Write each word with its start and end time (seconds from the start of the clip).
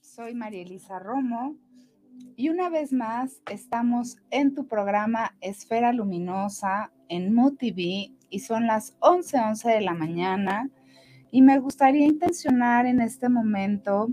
Soy 0.00 0.34
María 0.34 0.60
Elisa 0.60 0.98
Romo 0.98 1.56
y 2.36 2.50
una 2.50 2.68
vez 2.68 2.92
más 2.92 3.40
estamos 3.50 4.18
en 4.30 4.54
tu 4.54 4.68
programa 4.68 5.34
Esfera 5.40 5.94
Luminosa 5.94 6.92
en 7.08 7.32
MoTV 7.32 8.12
y 8.28 8.38
son 8.40 8.66
las 8.66 8.98
11:11 9.00 9.48
11 9.48 9.70
de 9.70 9.80
la 9.80 9.94
mañana 9.94 10.68
y 11.30 11.40
me 11.40 11.58
gustaría 11.58 12.04
intencionar 12.04 12.84
en 12.84 13.00
este 13.00 13.30
momento 13.30 14.10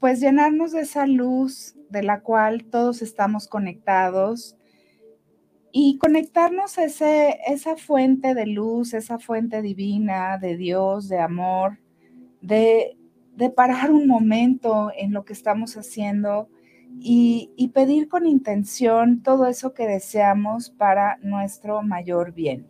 pues 0.00 0.18
llenarnos 0.20 0.72
de 0.72 0.80
esa 0.80 1.06
luz 1.06 1.76
de 1.90 2.02
la 2.02 2.22
cual 2.22 2.64
todos 2.64 3.02
estamos 3.02 3.46
conectados 3.46 4.56
y 5.70 5.98
conectarnos 5.98 6.76
a 6.78 6.84
ese, 6.86 7.38
esa 7.46 7.76
fuente 7.76 8.34
de 8.34 8.46
luz, 8.46 8.94
esa 8.94 9.20
fuente 9.20 9.62
divina 9.62 10.38
de 10.38 10.56
Dios, 10.56 11.08
de 11.08 11.20
amor, 11.20 11.78
de, 12.40 12.96
de 13.36 13.50
parar 13.50 13.90
un 13.90 14.06
momento 14.06 14.90
en 14.96 15.12
lo 15.12 15.24
que 15.24 15.32
estamos 15.32 15.76
haciendo 15.76 16.48
y, 17.00 17.70
pedir 17.74 18.08
con 18.08 18.26
intención 18.26 19.22
todo 19.22 19.46
eso 19.46 19.74
que 19.74 19.86
deseamos 19.86 20.70
para 20.70 21.18
nuestro 21.22 21.82
mayor 21.82 22.32
bien. 22.32 22.66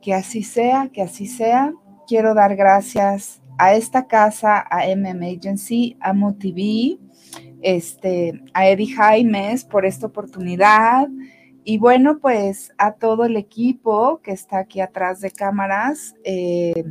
Que 0.00 0.14
así 0.14 0.42
sea, 0.42 0.90
que 0.92 1.02
así 1.02 1.26
sea. 1.26 1.72
Quiero 2.06 2.34
dar 2.34 2.56
gracias 2.56 3.40
a 3.56 3.74
esta 3.74 4.06
casa, 4.06 4.64
a 4.68 4.84
MM 4.94 5.22
Agency, 5.22 5.96
a 6.00 6.12
MoTV, 6.12 6.98
este, 7.62 8.42
a 8.52 8.68
Eddie 8.68 8.94
Jaimes 8.94 9.64
por 9.64 9.86
esta 9.86 10.06
oportunidad. 10.06 11.08
Y 11.62 11.78
bueno, 11.78 12.18
pues 12.18 12.72
a 12.76 12.92
todo 12.92 13.24
el 13.24 13.36
equipo 13.36 14.20
que 14.22 14.32
está 14.32 14.58
aquí 14.58 14.80
atrás 14.80 15.20
de 15.20 15.30
cámaras. 15.30 16.14
Eh, 16.24 16.84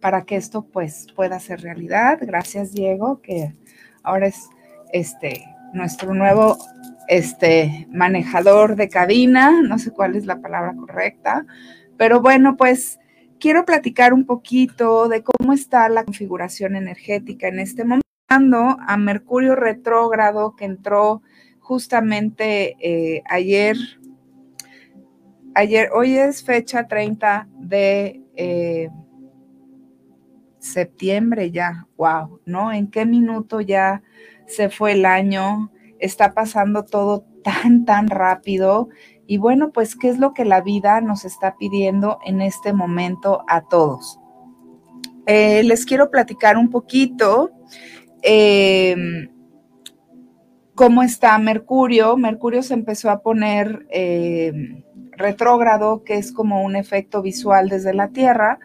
para 0.00 0.22
que 0.22 0.36
esto 0.36 0.66
pues 0.66 1.06
pueda 1.14 1.40
ser 1.40 1.60
realidad. 1.60 2.18
Gracias 2.20 2.72
Diego, 2.72 3.20
que 3.20 3.54
ahora 4.02 4.26
es 4.26 4.48
este 4.92 5.44
nuestro 5.72 6.14
nuevo 6.14 6.58
este 7.08 7.86
manejador 7.90 8.76
de 8.76 8.88
cabina, 8.88 9.62
no 9.62 9.78
sé 9.78 9.90
cuál 9.90 10.14
es 10.14 10.26
la 10.26 10.40
palabra 10.40 10.74
correcta, 10.74 11.46
pero 11.96 12.20
bueno, 12.20 12.56
pues 12.56 12.98
quiero 13.40 13.64
platicar 13.64 14.12
un 14.12 14.24
poquito 14.24 15.08
de 15.08 15.22
cómo 15.22 15.52
está 15.52 15.88
la 15.88 16.04
configuración 16.04 16.76
energética 16.76 17.48
en 17.48 17.60
este 17.60 17.84
momento 17.84 18.04
a 18.28 18.96
Mercurio 18.98 19.56
retrógrado 19.56 20.54
que 20.54 20.66
entró 20.66 21.22
justamente 21.60 22.76
eh, 22.80 23.22
ayer. 23.28 23.76
Ayer, 25.54 25.90
hoy 25.92 26.16
es 26.16 26.44
fecha 26.44 26.86
30 26.86 27.48
de 27.58 28.22
eh, 28.36 28.90
septiembre 30.58 31.50
ya, 31.50 31.86
wow, 31.96 32.40
¿no? 32.44 32.72
¿En 32.72 32.90
qué 32.90 33.06
minuto 33.06 33.60
ya 33.60 34.02
se 34.46 34.70
fue 34.70 34.92
el 34.92 35.04
año? 35.04 35.70
Está 35.98 36.34
pasando 36.34 36.84
todo 36.84 37.24
tan, 37.42 37.84
tan 37.84 38.08
rápido. 38.08 38.88
Y 39.26 39.38
bueno, 39.38 39.72
pues, 39.72 39.94
¿qué 39.94 40.08
es 40.08 40.18
lo 40.18 40.32
que 40.32 40.44
la 40.44 40.60
vida 40.60 41.00
nos 41.00 41.24
está 41.24 41.56
pidiendo 41.56 42.18
en 42.24 42.40
este 42.40 42.72
momento 42.72 43.44
a 43.46 43.62
todos? 43.62 44.18
Eh, 45.26 45.62
les 45.62 45.84
quiero 45.84 46.10
platicar 46.10 46.56
un 46.56 46.70
poquito 46.70 47.50
em, 48.22 49.28
cómo 50.74 51.02
está 51.02 51.38
Mercurio. 51.38 52.16
Mercurio 52.16 52.62
se 52.62 52.72
empezó 52.72 53.10
a 53.10 53.20
poner 53.20 53.86
em, 53.90 54.82
retrógrado, 55.12 56.02
que 56.04 56.14
es 56.14 56.32
como 56.32 56.62
un 56.62 56.76
efecto 56.76 57.20
visual 57.20 57.68
desde 57.68 57.92
la 57.92 58.08
Tierra. 58.08 58.58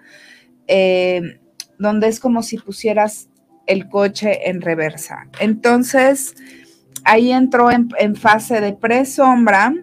Eh, 0.68 1.42
donde 1.80 2.08
es 2.08 2.20
como 2.20 2.44
si 2.44 2.58
pusieras 2.58 3.30
el 3.66 3.90
coche 3.90 4.50
en 4.50 4.62
reversa. 4.62 5.28
Entonces, 5.40 6.36
ahí 7.04 7.32
entró 7.32 7.70
en, 7.72 8.16
fase 8.16 8.62
de 8.62 8.74
pre-sombra 8.74 9.74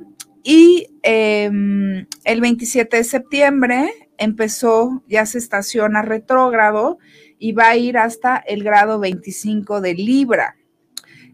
y 0.43 0.89
em, 1.03 2.07
el 2.25 2.41
27 2.41 2.99
de 2.99 3.05
septiembre 3.05 3.91
empezó, 4.19 5.03
ya 5.09 5.25
se 5.27 5.39
estaciona 5.39 6.03
retrógrado 6.03 6.99
y 7.39 7.53
va 7.53 7.69
a 7.69 7.77
ir 7.77 7.97
hasta 7.97 8.37
el 8.37 8.63
grado 8.63 8.99
25 9.01 9.81
de 9.81 9.95
Libra. 9.95 10.57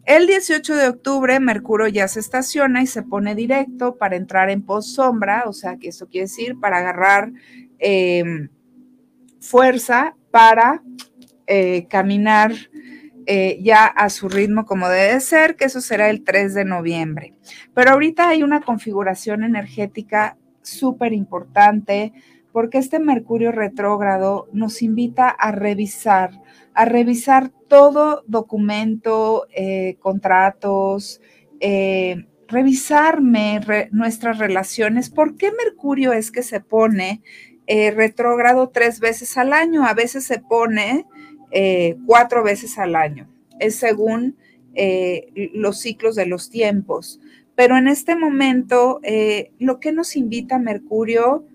El 0.04 0.28
18 0.28 0.76
de 0.76 0.88
octubre, 0.88 1.40
Mercurio 1.40 1.88
ya 1.88 2.06
se 2.06 2.20
estaciona 2.20 2.80
y 2.80 2.86
se 2.86 3.02
pone 3.02 3.34
directo 3.34 3.96
para 3.96 4.14
entrar 4.14 4.50
en 4.50 4.62
post-sombra, 4.62 5.44
o 5.46 5.52
sea 5.52 5.78
que 5.78 5.88
eso 5.88 6.06
quiere 6.06 6.26
decir 6.26 6.60
para 6.60 6.78
agarrar 6.78 7.32
em, 7.80 8.48
fuerza 9.40 10.14
para 10.36 10.82
eh, 11.46 11.86
caminar 11.88 12.52
eh, 13.24 13.58
ya 13.62 13.86
a 13.86 14.10
su 14.10 14.28
ritmo 14.28 14.66
como 14.66 14.86
debe 14.90 15.18
ser, 15.20 15.56
que 15.56 15.64
eso 15.64 15.80
será 15.80 16.10
el 16.10 16.24
3 16.24 16.52
de 16.52 16.66
noviembre. 16.66 17.32
Pero 17.72 17.92
ahorita 17.92 18.28
hay 18.28 18.42
una 18.42 18.60
configuración 18.60 19.44
energética 19.44 20.36
súper 20.60 21.14
importante 21.14 22.12
porque 22.52 22.76
este 22.76 22.98
Mercurio 22.98 23.50
retrógrado 23.50 24.46
nos 24.52 24.82
invita 24.82 25.30
a 25.30 25.52
revisar, 25.52 26.32
a 26.74 26.84
revisar 26.84 27.48
todo 27.66 28.22
documento, 28.26 29.46
eh, 29.56 29.96
contratos, 30.00 31.22
revisarme 32.46 33.60
nuestras 33.90 34.38
relaciones. 34.38 35.08
¿Por 35.08 35.36
qué 35.36 35.50
Mercurio 35.50 36.12
es 36.12 36.30
que 36.30 36.42
se 36.42 36.60
pone 36.60 37.22
eh, 37.66 37.90
retrógrado 37.90 38.68
tres 38.68 39.00
veces 39.00 39.36
al 39.36 39.52
año, 39.52 39.84
a 39.84 39.94
veces 39.94 40.24
se 40.24 40.38
pone 40.38 41.04
eh, 41.50 41.96
cuatro 42.06 42.44
veces 42.44 42.78
al 42.78 42.94
año, 42.94 43.28
es 43.58 43.76
según 43.76 44.36
eh, 44.74 45.50
los 45.54 45.80
ciclos 45.80 46.14
de 46.14 46.26
los 46.26 46.50
tiempos. 46.50 47.20
Pero 47.54 47.76
en 47.78 47.88
este 47.88 48.16
momento, 48.16 49.00
lo 49.58 49.80
que 49.80 49.90
nos 49.90 50.14
invita 50.14 50.58
Mercurio 50.58 51.46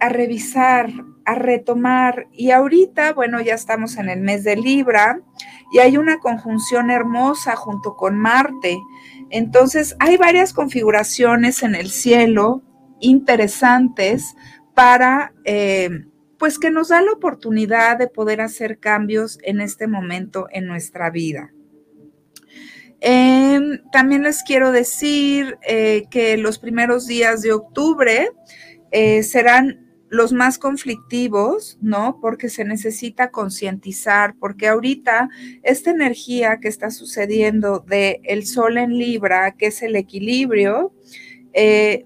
a 0.00 0.08
revisar, 0.08 0.90
a 1.24 1.36
retomar, 1.36 2.26
y 2.32 2.50
ahorita, 2.50 3.12
bueno, 3.12 3.40
ya 3.40 3.54
estamos 3.54 3.98
en 3.98 4.08
el 4.08 4.20
mes 4.20 4.42
de 4.42 4.56
Libra 4.56 5.20
y 5.72 5.78
hay 5.78 5.96
una 5.96 6.18
conjunción 6.18 6.90
hermosa 6.90 7.54
junto 7.54 7.94
con 7.94 8.18
Marte. 8.18 8.78
Entonces, 9.30 9.94
hay 10.00 10.16
varias 10.16 10.52
configuraciones 10.52 11.62
en 11.62 11.76
el 11.76 11.88
cielo 11.88 12.62
interesantes 13.00 14.34
para, 14.78 15.32
eh, 15.44 16.04
pues 16.38 16.56
que 16.56 16.70
nos 16.70 16.90
da 16.90 17.02
la 17.02 17.10
oportunidad 17.10 17.98
de 17.98 18.06
poder 18.06 18.40
hacer 18.40 18.78
cambios 18.78 19.40
en 19.42 19.60
este 19.60 19.88
momento 19.88 20.46
en 20.52 20.66
nuestra 20.66 21.10
vida. 21.10 21.52
Em, 23.00 23.80
también 23.90 24.22
les 24.22 24.44
quiero 24.44 24.70
decir 24.70 25.58
eh, 25.66 26.04
que 26.12 26.36
los 26.36 26.60
primeros 26.60 27.08
días 27.08 27.42
de 27.42 27.54
octubre 27.54 28.30
eh, 28.92 29.24
serán 29.24 29.84
los 30.10 30.32
más 30.32 30.58
conflictivos, 30.58 31.76
¿no? 31.82 32.20
Porque 32.20 32.48
se 32.48 32.64
necesita 32.64 33.32
concientizar, 33.32 34.36
porque 34.38 34.68
ahorita 34.68 35.28
esta 35.64 35.90
energía 35.90 36.58
que 36.60 36.68
está 36.68 36.92
sucediendo 36.92 37.80
de 37.80 38.20
el 38.22 38.46
Sol 38.46 38.78
en 38.78 38.96
Libra, 38.96 39.56
que 39.58 39.66
es 39.66 39.82
el 39.82 39.96
equilibrio, 39.96 40.92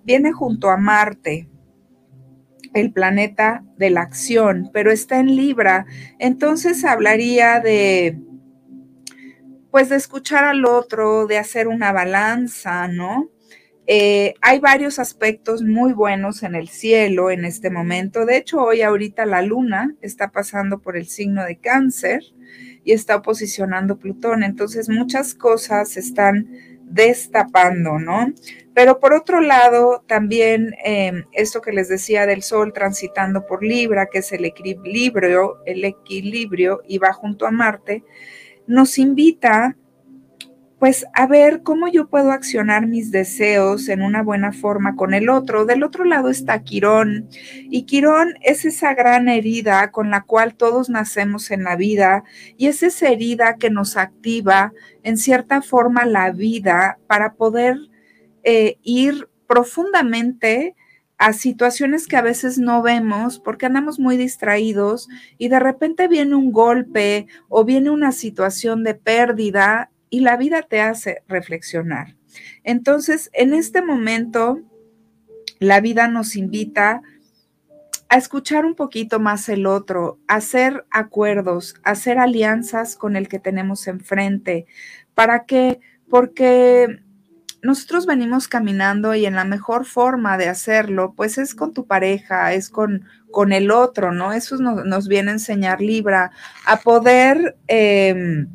viene 0.06 0.32
junto 0.32 0.70
a 0.70 0.78
Marte, 0.78 1.50
el 2.74 2.92
planeta 2.92 3.64
de 3.76 3.90
la 3.90 4.02
acción, 4.02 4.70
pero 4.72 4.90
está 4.90 5.18
en 5.18 5.34
Libra. 5.36 5.86
Entonces 6.18 6.84
hablaría 6.84 7.60
de, 7.60 8.18
pues, 9.70 9.88
de 9.88 9.96
escuchar 9.96 10.44
al 10.44 10.64
otro, 10.64 11.26
de 11.26 11.38
hacer 11.38 11.68
una 11.68 11.92
balanza, 11.92 12.88
¿no? 12.88 13.30
Eh, 13.86 14.34
hay 14.40 14.60
varios 14.60 14.98
aspectos 15.00 15.62
muy 15.62 15.92
buenos 15.92 16.44
en 16.44 16.54
el 16.54 16.68
cielo 16.68 17.30
en 17.30 17.44
este 17.44 17.68
momento. 17.68 18.24
De 18.24 18.36
hecho, 18.36 18.62
hoy 18.62 18.82
ahorita 18.82 19.26
la 19.26 19.42
luna 19.42 19.94
está 20.00 20.30
pasando 20.30 20.80
por 20.80 20.96
el 20.96 21.06
signo 21.06 21.44
de 21.44 21.58
cáncer 21.58 22.22
y 22.84 22.92
está 22.92 23.22
posicionando 23.22 23.98
Plutón. 23.98 24.44
Entonces, 24.44 24.88
muchas 24.88 25.34
cosas 25.34 25.96
están 25.96 26.48
destapando, 26.92 27.98
¿no? 27.98 28.32
Pero 28.74 29.00
por 29.00 29.14
otro 29.14 29.40
lado, 29.40 30.04
también 30.06 30.74
em, 30.84 31.24
esto 31.32 31.60
que 31.60 31.72
les 31.72 31.88
decía 31.88 32.26
del 32.26 32.42
Sol 32.42 32.72
transitando 32.72 33.46
por 33.46 33.64
Libra, 33.64 34.06
que 34.06 34.18
es 34.18 34.32
el 34.32 34.44
equilibrio, 34.44 35.62
el 35.64 35.84
equilibrio 35.84 36.82
y 36.86 36.98
va 36.98 37.12
junto 37.12 37.46
a 37.46 37.50
Marte, 37.50 38.04
nos 38.66 38.98
invita 38.98 39.76
pues 40.82 41.06
a 41.12 41.28
ver 41.28 41.62
cómo 41.62 41.86
yo 41.86 42.08
puedo 42.08 42.32
accionar 42.32 42.88
mis 42.88 43.12
deseos 43.12 43.88
en 43.88 44.02
una 44.02 44.24
buena 44.24 44.52
forma 44.52 44.96
con 44.96 45.14
el 45.14 45.28
otro. 45.28 45.64
Del 45.64 45.84
otro 45.84 46.04
lado 46.04 46.28
está 46.28 46.64
Quirón 46.64 47.28
y 47.70 47.84
Quirón 47.84 48.34
es 48.40 48.64
esa 48.64 48.92
gran 48.92 49.28
herida 49.28 49.92
con 49.92 50.10
la 50.10 50.22
cual 50.22 50.56
todos 50.56 50.90
nacemos 50.90 51.52
en 51.52 51.62
la 51.62 51.76
vida 51.76 52.24
y 52.56 52.66
es 52.66 52.82
esa 52.82 53.10
herida 53.10 53.58
que 53.58 53.70
nos 53.70 53.96
activa 53.96 54.72
en 55.04 55.18
cierta 55.18 55.62
forma 55.62 56.04
la 56.04 56.32
vida 56.32 56.98
para 57.06 57.34
poder 57.34 57.76
eh, 58.42 58.76
ir 58.82 59.28
profundamente 59.46 60.74
a 61.16 61.32
situaciones 61.32 62.08
que 62.08 62.16
a 62.16 62.22
veces 62.22 62.58
no 62.58 62.82
vemos 62.82 63.38
porque 63.38 63.66
andamos 63.66 64.00
muy 64.00 64.16
distraídos 64.16 65.08
y 65.38 65.46
de 65.46 65.60
repente 65.60 66.08
viene 66.08 66.34
un 66.34 66.50
golpe 66.50 67.28
o 67.48 67.64
viene 67.64 67.90
una 67.90 68.10
situación 68.10 68.82
de 68.82 68.96
pérdida 68.96 69.88
y 70.12 70.20
la 70.20 70.36
vida 70.36 70.60
te 70.60 70.82
hace 70.82 71.22
reflexionar. 71.26 72.16
Entonces, 72.64 73.30
en 73.32 73.54
este 73.54 73.80
momento, 73.80 74.60
la 75.58 75.80
vida 75.80 76.06
nos 76.06 76.36
invita 76.36 77.00
a 78.10 78.16
escuchar 78.18 78.66
un 78.66 78.74
poquito 78.74 79.20
más 79.20 79.48
el 79.48 79.64
otro, 79.64 80.18
a 80.28 80.34
hacer 80.34 80.84
acuerdos, 80.90 81.76
a 81.82 81.92
hacer 81.92 82.18
alianzas 82.18 82.94
con 82.94 83.16
el 83.16 83.26
que 83.26 83.38
tenemos 83.38 83.86
enfrente. 83.86 84.66
¿Para 85.14 85.46
qué? 85.46 85.80
Porque 86.10 87.00
nosotros 87.62 88.04
venimos 88.04 88.48
caminando 88.48 89.14
y 89.14 89.24
en 89.24 89.34
la 89.34 89.44
mejor 89.44 89.86
forma 89.86 90.36
de 90.36 90.50
hacerlo, 90.50 91.14
pues 91.16 91.38
es 91.38 91.54
con 91.54 91.72
tu 91.72 91.86
pareja, 91.86 92.52
es 92.52 92.68
con, 92.68 93.06
con 93.30 93.52
el 93.54 93.70
otro, 93.70 94.12
¿no? 94.12 94.34
Eso 94.34 94.56
nos, 94.58 95.08
viene 95.08 95.30
a 95.30 95.34
enseñar 95.34 95.80
Libra, 95.80 96.32
a 96.66 96.76
poder, 96.80 97.56
em, 97.66 98.46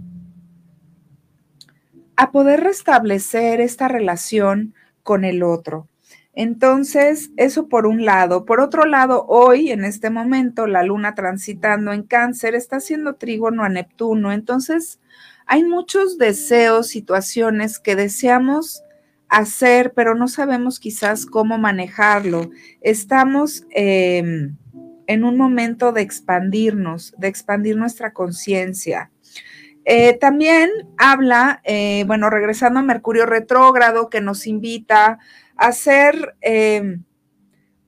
a 2.18 2.32
poder 2.32 2.62
restablecer 2.62 3.62
esta 3.62 3.88
relación 3.88 4.74
con 5.04 5.24
el 5.24 5.44
otro. 5.44 5.88
Entonces, 6.34 7.32
eso 7.38 7.68
por 7.68 7.88
un 7.88 8.06
lado. 8.06 8.46
Por 8.46 8.60
otro 8.60 8.86
lado, 8.86 9.26
hoy, 9.28 9.72
en 9.72 9.84
este 9.84 10.10
momento, 10.10 10.68
la 10.68 10.84
luna 10.84 11.16
transitando 11.16 11.94
en 11.94 12.04
cáncer 12.04 12.54
está 12.54 12.76
haciendo 12.78 13.16
trígono 13.16 13.64
a 13.64 13.70
Neptuno. 13.70 14.32
Entonces, 14.32 15.00
hay 15.48 15.64
muchos 15.64 16.18
deseos, 16.18 16.90
situaciones 16.90 17.80
que 17.80 17.96
deseamos 17.96 18.84
hacer, 19.30 19.94
pero 19.94 20.14
no 20.14 20.28
sabemos 20.28 20.80
quizás 20.80 21.26
cómo 21.26 21.58
manejarlo. 21.58 22.52
Estamos 22.82 23.66
em, 23.72 24.58
en 25.08 25.24
un 25.24 25.38
momento 25.38 25.92
de 25.92 26.02
expandirnos, 26.02 27.16
de 27.18 27.30
expandir 27.30 27.78
nuestra 27.78 28.14
conciencia. 28.14 29.10
Eh, 29.90 30.18
también 30.20 30.70
habla, 30.98 31.62
eh, 31.64 32.04
bueno, 32.08 32.30
regresando 32.30 32.82
a 32.82 32.84
Mercurio 32.84 33.26
retrógrado, 33.26 34.10
que 34.10 34.20
nos 34.20 34.46
invita 34.46 35.18
a 35.56 35.68
hacer, 35.68 36.36
em, 36.42 37.06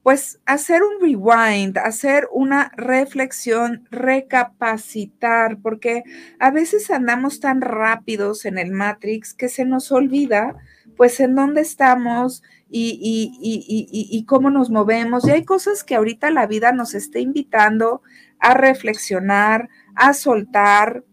pues, 0.01 0.39
hacer 0.45 0.81
un 0.81 1.01
rewind, 1.01 1.77
hacer 1.77 2.29
una 2.31 2.71
reflexión, 2.77 3.85
recapacitar, 3.91 5.57
porque 5.61 6.03
a 6.39 6.51
veces 6.51 6.89
andamos 6.89 7.41
tan 7.41 7.59
rápidos 7.59 8.45
en 8.45 8.57
el 8.57 8.71
Matrix 8.71 9.33
que 9.33 9.49
se 9.49 9.65
nos 9.65 9.91
olvida 9.91 10.55
pues 10.95 11.19
en 11.19 11.35
dónde 11.35 11.61
estamos 11.61 12.43
y, 12.69 14.25
cómo 14.25 14.49
nos 14.49 14.69
movemos. 14.69 15.27
Y 15.27 15.31
hay 15.31 15.43
cosas 15.43 15.83
que 15.83 15.95
ahorita 15.95 16.31
la 16.31 16.47
vida 16.47 16.71
nos 16.71 16.93
está 16.93 17.19
invitando 17.19 18.01
a 18.39 18.53
reflexionar, 18.53 19.69
a 19.95 20.13
soltar, 20.13 21.03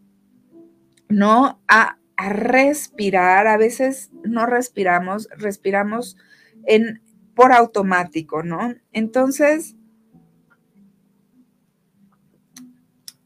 ¿no? 1.08 1.60
A, 1.68 1.98
a 2.16 2.28
respirar. 2.30 3.46
A 3.46 3.56
veces 3.56 4.10
no 4.24 4.46
respiramos, 4.46 5.28
respiramos 5.36 6.16
en, 6.66 7.02
por 7.34 7.52
automático, 7.52 8.42
¿no? 8.42 8.74
Entonces, 8.92 9.76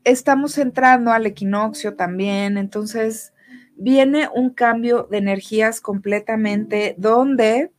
estamos 0.05 0.59
entrando 0.59 1.13
al 1.13 1.27
equinoccio 1.27 1.95
también, 1.95 2.59
entonces 2.59 3.33
viene 3.77 4.29
un 4.35 4.51
cambio 4.51 5.09
de 5.11 5.19
energías 5.19 5.81
completamente 5.81 6.95
donde 6.99 7.73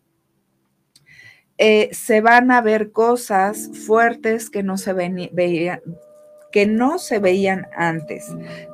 eh, 1.57 1.89
se 1.91 2.21
van 2.21 2.49
a 2.49 2.61
ver 2.61 2.91
cosas 2.91 3.69
fuertes 3.85 4.49
que 4.49 4.63
no 4.63 4.77
se 4.77 4.93
veían 4.93 5.81
que 6.51 6.65
no 6.65 6.99
se 6.99 7.19
veían 7.19 7.67
antes. 7.75 8.27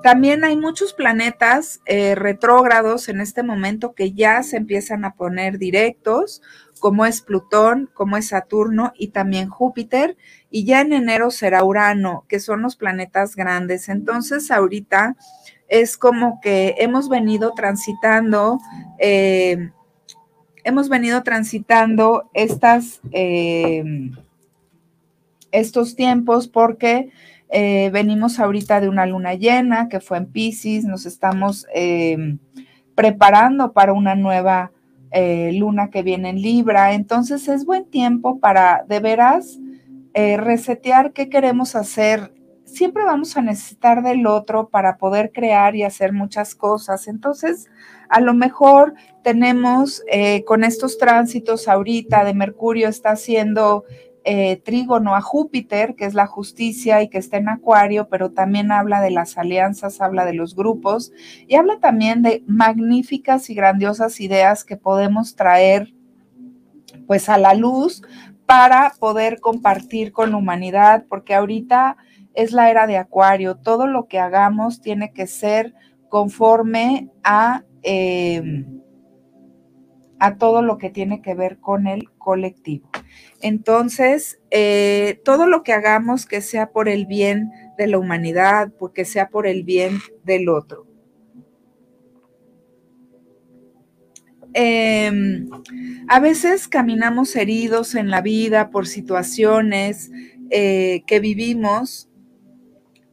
También 0.04 0.44
hay 0.44 0.58
muchos 0.58 0.94
planetas 0.94 1.82
eh, 1.86 2.16
retrógrados 2.16 3.10
en 3.10 3.22
este 3.22 3.44
momento 3.44 3.94
que 3.94 4.14
ya 4.14 4.44
se 4.44 4.58
empiezan 4.58 5.06
a 5.06 5.14
poner 5.14 5.58
directos, 5.58 6.42
como 6.80 7.06
es 7.06 7.22
Plutón, 7.22 7.90
como 7.94 8.18
es 8.18 8.30
Saturno 8.30 8.94
y 8.96 9.10
también 9.10 9.50
Júpiter, 9.50 10.18
y 10.50 10.66
ya 10.66 10.82
en 10.82 10.94
enero 10.94 11.32
será 11.32 11.64
Urano, 11.64 12.26
que 12.28 12.40
son 12.40 12.62
los 12.62 12.76
planetas 12.76 13.36
grandes. 13.36 13.90
Entonces, 13.90 14.52
ahorita 14.52 15.16
es 15.68 15.98
como 15.98 16.40
que 16.42 16.76
hemos 16.78 17.10
venido 17.10 17.54
transitando, 17.54 18.60
eh, 19.00 19.72
hemos 20.64 20.90
venido 20.90 21.24
transitando 21.24 22.30
estas, 22.34 23.02
eh, 23.12 23.84
estos 25.52 25.96
tiempos 25.96 26.48
porque 26.48 27.12
eh, 27.50 27.90
venimos 27.92 28.40
ahorita 28.40 28.82
de 28.82 28.90
una 28.90 29.06
luna 29.06 29.34
llena 29.34 29.90
que 29.90 30.00
fue 30.00 30.18
en 30.18 30.28
Pisces, 30.28 30.86
nos 30.86 31.06
estamos 31.06 31.66
preparando 32.96 33.74
para 33.74 33.94
una 33.94 34.16
nueva 34.16 34.72
luna 35.14 35.90
que 35.90 36.04
viene 36.04 36.30
en 36.30 36.42
Libra, 36.42 36.94
entonces 36.94 37.48
es 37.48 37.66
buen 37.66 37.86
tiempo 37.86 38.40
para 38.40 38.86
de 38.88 39.00
veras 39.00 39.60
resetear 40.14 41.14
qué 41.14 41.30
queremos 41.30 41.76
hacer 41.76 42.32
siempre 42.68 43.04
vamos 43.04 43.36
a 43.38 43.42
necesitar 43.42 44.04
del 44.04 44.28
otro 44.28 44.70
para 44.70 44.98
poder 44.98 45.32
crear 45.32 45.76
y 45.76 45.84
hacer 45.84 46.14
muchas 46.14 46.54
cosas. 46.54 47.08
Entonces, 47.08 47.70
a 48.10 48.20
lo 48.20 48.34
mejor 48.34 48.94
tenemos 49.24 50.04
eh, 50.12 50.44
con 50.46 50.64
estos 50.64 50.98
tránsitos 50.98 51.68
ahorita 51.68 52.24
de 52.24 52.34
Mercurio 52.34 52.88
está 52.88 53.12
haciendo 53.12 53.86
eh, 54.30 54.58
trígono 54.58 55.16
a 55.16 55.22
Júpiter, 55.22 55.96
que 55.96 56.04
es 56.04 56.14
la 56.14 56.28
justicia 56.28 57.02
y 57.02 57.08
que 57.08 57.18
está 57.18 57.38
en 57.38 57.48
Acuario, 57.48 58.10
pero 58.10 58.34
también 58.34 58.74
habla 58.74 59.00
de 59.00 59.10
las 59.10 59.38
alianzas, 59.38 60.02
habla 60.02 60.26
de 60.26 60.34
los 60.34 60.54
grupos 60.54 61.14
y 61.48 61.56
habla 61.56 61.80
también 61.80 62.24
de 62.24 62.44
magníficas 62.46 63.50
y 63.50 63.56
grandiosas 63.56 64.20
ideas 64.20 64.66
que 64.66 64.76
podemos 64.76 65.38
traer 65.38 65.94
pues 67.08 67.30
a 67.30 67.38
la 67.38 67.54
luz 67.54 68.02
para 68.46 68.92
poder 69.00 69.40
compartir 69.40 70.12
con 70.12 70.32
la 70.32 70.38
humanidad, 70.38 71.06
porque 71.08 71.34
ahorita 71.34 71.96
es 72.34 72.52
la 72.52 72.70
era 72.70 72.86
de 72.86 72.98
Acuario. 72.98 73.56
Todo 73.56 73.88
lo 73.88 74.08
que 74.10 74.20
hagamos 74.20 74.82
tiene 74.82 75.14
que 75.14 75.28
ser 75.28 75.74
conforme 76.10 77.10
a, 77.24 77.64
em, 77.82 78.77
a 80.20 80.38
todo 80.38 80.62
lo 80.62 80.78
que 80.78 80.90
tiene 80.90 81.22
que 81.22 81.36
ver 81.36 81.58
con 81.58 81.88
el 81.88 82.10
colectivo. 82.18 82.90
Entonces, 83.42 84.40
eh, 84.52 85.22
todo 85.24 85.48
lo 85.48 85.64
que 85.64 85.74
hagamos 85.74 86.26
que 86.26 86.42
sea 86.42 86.72
por 86.72 86.90
el 86.90 87.06
bien 87.06 87.52
de 87.78 87.88
la 87.88 88.00
humanidad, 88.00 88.72
porque 88.78 89.06
sea 89.06 89.30
por 89.30 89.48
el 89.48 89.64
bien 89.64 90.00
del 90.24 90.50
otro. 90.50 90.88
Em, 94.54 95.50
a 96.08 96.20
veces 96.20 96.68
caminamos 96.68 97.36
heridos 97.36 97.94
en 97.94 98.10
la 98.10 98.22
vida 98.22 98.72
por 98.72 98.88
situaciones 98.88 100.10
eh, 100.50 101.04
que 101.06 101.20
vivimos 101.20 102.07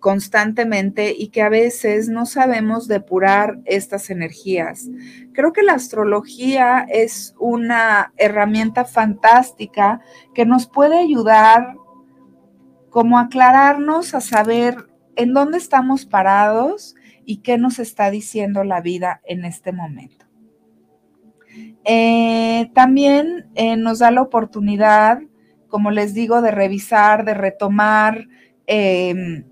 constantemente 0.05 1.15
y 1.19 1.29
que 1.29 1.41
a 1.41 1.49
veces 1.49 2.11
no 2.11 2.27
sabemos 2.27 2.89
depurar 2.89 3.61
estas 3.65 4.11
energías. 4.11 4.91
Creo 5.33 5.55
que 5.55 5.63
la 5.63 5.73
astrología 5.73 6.85
es 6.91 7.35
una 7.39 8.13
herramienta 8.19 8.85
fantástica 8.85 10.03
que 10.35 10.45
nos 10.45 10.67
puede 10.67 10.99
ayudar 10.99 11.77
como 12.91 13.19
aclararnos 13.19 14.13
a 14.13 14.21
saber 14.21 14.91
en 15.17 15.33
dónde 15.33 15.57
estamos 15.57 16.05
parados 16.05 16.97
y 17.25 17.39
qué 17.39 17.57
nos 17.57 17.79
está 17.79 18.11
diciendo 18.11 18.63
la 18.63 18.83
vida 18.83 19.23
en 19.25 19.47
este 19.47 19.73
momento. 19.73 20.27
Eh, 21.87 22.71
también 22.75 23.47
eh, 23.55 23.79
nos 23.79 24.01
da 24.01 24.11
la 24.11 24.21
oportunidad, 24.21 25.23
como 25.69 25.91
les 25.91 26.13
digo, 26.13 26.43
de 26.43 26.51
revisar, 26.51 27.25
de 27.25 27.33
retomar 27.33 28.29
em, 28.67 29.45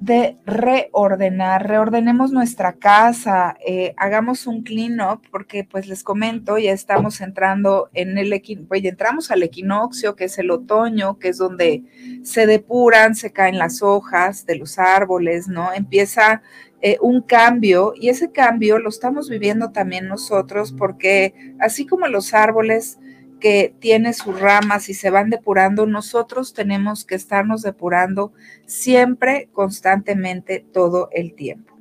de 0.00 0.36
reordenar, 0.44 1.66
reordenemos 1.66 2.30
nuestra 2.30 2.74
casa, 2.74 3.56
eh, 3.66 3.94
hagamos 3.96 4.46
un 4.46 4.62
clean 4.62 5.00
up, 5.00 5.22
porque 5.30 5.64
pues 5.64 5.88
les 5.88 6.04
comento, 6.04 6.58
ya 6.58 6.72
estamos 6.72 7.20
entrando 7.22 7.88
en 7.94 8.18
el 8.18 8.42
pues 8.68 8.84
entramos 8.84 9.30
al 9.30 9.42
equinoccio, 9.42 10.14
que 10.14 10.24
es 10.24 10.38
el 10.38 10.50
otoño, 10.50 11.18
que 11.18 11.28
es 11.28 11.38
donde 11.38 11.82
se 12.22 12.46
depuran, 12.46 13.14
se 13.14 13.32
caen 13.32 13.58
las 13.58 13.82
hojas 13.82 14.44
de 14.44 14.56
los 14.56 14.78
árboles, 14.78 15.48
¿no? 15.48 15.72
Empieza 15.72 16.42
eh, 16.82 16.98
un 17.00 17.22
cambio 17.22 17.94
y 17.96 18.10
ese 18.10 18.30
cambio 18.30 18.78
lo 18.78 18.90
estamos 18.90 19.30
viviendo 19.30 19.72
también 19.72 20.08
nosotros, 20.08 20.72
porque 20.72 21.54
así 21.58 21.86
como 21.86 22.06
los 22.06 22.34
árboles, 22.34 22.98
que 23.40 23.74
tiene 23.78 24.12
sus 24.12 24.40
ramas 24.40 24.88
y 24.88 24.94
se 24.94 25.10
van 25.10 25.30
depurando, 25.30 25.86
nosotros 25.86 26.54
tenemos 26.54 27.04
que 27.04 27.14
estarnos 27.14 27.62
depurando 27.62 28.32
siempre, 28.66 29.48
constantemente, 29.52 30.64
todo 30.72 31.08
el 31.12 31.34
tiempo. 31.34 31.76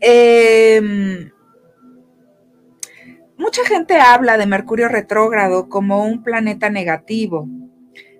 Em, 0.00 1.30
mucha 3.38 3.64
gente 3.64 3.96
habla 3.96 4.36
de 4.36 4.46
Mercurio 4.46 4.88
retrógrado 4.88 5.68
como 5.68 6.04
un 6.04 6.22
planeta 6.22 6.68
negativo, 6.68 7.48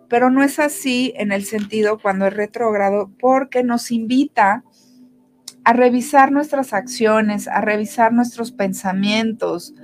pero 0.08 0.30
no 0.30 0.42
es 0.42 0.58
así 0.58 1.12
en 1.16 1.32
el 1.32 1.44
sentido 1.44 1.98
cuando 2.00 2.26
es 2.26 2.34
retrógrado 2.34 3.10
porque 3.18 3.62
nos 3.64 3.90
invita 3.90 4.64
a 5.64 5.72
revisar 5.72 6.30
nuestras 6.30 6.72
acciones, 6.72 7.48
a 7.48 7.60
revisar 7.60 8.12
nuestros 8.12 8.52
pensamientos, 8.52 9.74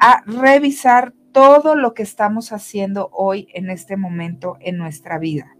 a 0.00 0.22
revisar 0.26 1.14
todo 1.32 1.74
lo 1.74 1.94
que 1.94 2.02
estamos 2.02 2.52
haciendo 2.52 3.08
hoy 3.12 3.48
en 3.54 3.70
este 3.70 3.96
momento 3.96 4.56
en 4.60 4.78
nuestra 4.78 5.18
vida. 5.18 5.56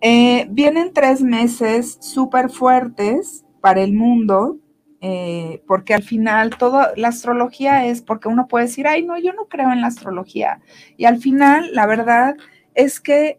Eh, 0.00 0.46
vienen 0.50 0.92
tres 0.92 1.22
meses 1.22 1.96
súper 2.00 2.50
fuertes 2.50 3.44
para 3.60 3.80
el 3.80 3.94
mundo, 3.94 4.58
eh, 5.00 5.62
porque 5.66 5.94
al 5.94 6.02
final 6.02 6.50
toda 6.58 6.92
la 6.96 7.08
astrología 7.08 7.86
es 7.86 8.02
porque 8.02 8.28
uno 8.28 8.46
puede 8.46 8.66
decir, 8.66 8.86
ay, 8.86 9.04
no, 9.04 9.18
yo 9.18 9.32
no 9.32 9.46
creo 9.46 9.72
en 9.72 9.80
la 9.80 9.86
astrología. 9.86 10.60
Y 10.96 11.06
al 11.06 11.18
final, 11.18 11.70
la 11.72 11.86
verdad 11.86 12.36
es 12.74 13.00
que 13.00 13.38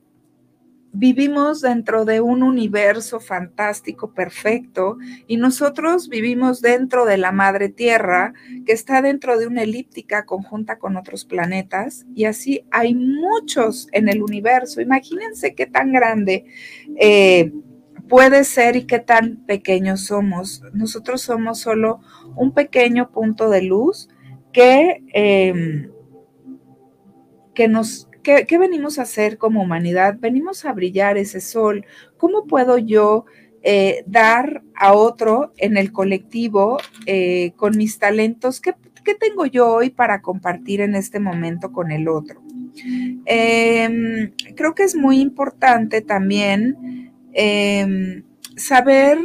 vivimos 0.96 1.62
dentro 1.62 2.06
de 2.06 2.22
un 2.22 2.42
universo 2.42 3.20
fantástico, 3.20 4.14
perfecto, 4.14 4.98
y 5.28 5.38
nosotros 5.38 6.10
vivimos 6.10 6.62
dentro 6.62 7.06
de 7.06 7.18
la 7.18 7.32
madre 7.32 7.70
tierra, 7.70 8.34
que 8.66 8.72
está 8.72 9.02
dentro 9.02 9.38
de 9.38 9.48
una 9.48 9.64
elíptica 9.64 10.26
conjunta 10.26 10.80
con 10.80 10.96
otros 10.96 11.26
planetas, 11.26 12.06
y 12.16 12.26
así 12.26 12.66
hay 12.72 12.96
muchos 12.96 13.88
en 13.92 14.10
el 14.10 14.24
universo. 14.24 14.82
Imagínense 14.82 15.54
qué 15.54 15.66
tan 15.66 15.92
grande 15.92 16.46
eh, 16.98 17.52
puede 18.08 18.44
ser 18.44 18.76
y 18.76 18.86
qué 18.86 19.00
tan 19.00 19.46
pequeños 19.46 20.06
somos. 20.06 20.64
Nosotros 20.74 21.22
somos 21.22 21.60
solo 21.60 22.00
un 22.36 22.54
pequeño 22.54 23.12
punto 23.12 23.50
de 23.50 23.64
luz 23.64 24.10
que, 24.54 25.04
em, 25.14 25.92
que 27.54 27.68
nos 27.68 28.08
¿Qué, 28.26 28.58
venimos 28.58 28.98
a 28.98 29.04
hacer 29.04 29.38
como 29.38 29.62
humanidad? 29.62 30.18
Venimos 30.20 30.66
a 30.66 30.74
brillar 30.74 31.16
ese 31.16 31.40
sol. 31.42 31.86
¿Cómo 32.18 32.48
puedo 32.48 32.80
yo 32.80 33.26
eh, 33.62 34.04
dar 34.08 34.64
a 34.74 34.94
otro 34.94 35.54
en 35.58 35.78
el 35.78 35.92
colectivo 35.92 36.80
eh, 37.06 37.54
con 37.56 37.78
mis 37.78 38.00
talentos? 38.00 38.62
¿Qué, 38.62 38.74
tengo 39.20 39.46
yo 39.46 39.72
hoy 39.72 39.92
para 39.92 40.24
compartir 40.24 40.82
en 40.82 40.96
este 40.96 41.20
momento 41.20 41.72
con 41.72 41.92
el 41.92 42.08
otro? 42.08 42.42
Em, 43.26 44.32
creo 44.56 44.74
que 44.74 44.82
es 44.82 44.96
muy 44.96 45.20
importante 45.20 46.02
también 46.02 47.12
em, 47.32 48.24
saber 48.56 49.20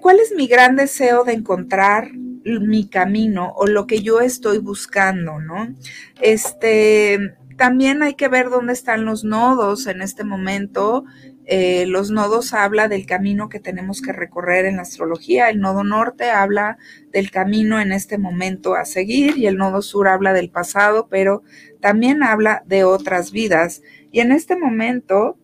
cuál 0.00 0.20
es 0.20 0.32
mi 0.32 0.46
gran 0.46 0.76
deseo 0.76 1.24
de 1.24 1.32
encontrar 1.32 2.12
mi 2.60 2.88
camino 2.88 3.52
o 3.56 3.66
lo 3.66 3.86
que 3.86 4.02
yo 4.02 4.20
estoy 4.20 4.58
buscando, 4.58 5.40
¿no? 5.40 5.74
Este, 6.20 7.34
también 7.58 8.02
hay 8.04 8.14
que 8.14 8.28
ver 8.28 8.50
dónde 8.50 8.72
están 8.72 9.04
los 9.04 9.24
nodos 9.24 9.86
en 9.88 10.00
este 10.00 10.22
momento. 10.22 11.04
Eh, 11.44 11.86
los 11.86 12.10
nodos 12.10 12.54
habla 12.54 12.86
del 12.86 13.04
camino 13.04 13.48
que 13.48 13.58
tenemos 13.58 14.00
que 14.00 14.12
recorrer 14.12 14.64
en 14.64 14.76
la 14.76 14.82
astrología. 14.82 15.50
El 15.50 15.60
nodo 15.60 15.82
norte 15.82 16.30
habla 16.30 16.78
del 17.10 17.30
camino 17.32 17.80
en 17.80 17.90
este 17.90 18.16
momento 18.16 18.76
a 18.76 18.84
seguir 18.84 19.36
y 19.38 19.46
el 19.46 19.56
nodo 19.56 19.82
sur 19.82 20.06
habla 20.06 20.32
del 20.32 20.50
pasado, 20.50 21.08
pero 21.10 21.42
también 21.80 22.22
habla 22.22 22.62
de 22.66 22.84
otras 22.84 23.32
vidas. 23.32 23.82
Y 24.12 24.20
en 24.20 24.30
este 24.30 24.56
momento 24.56 25.36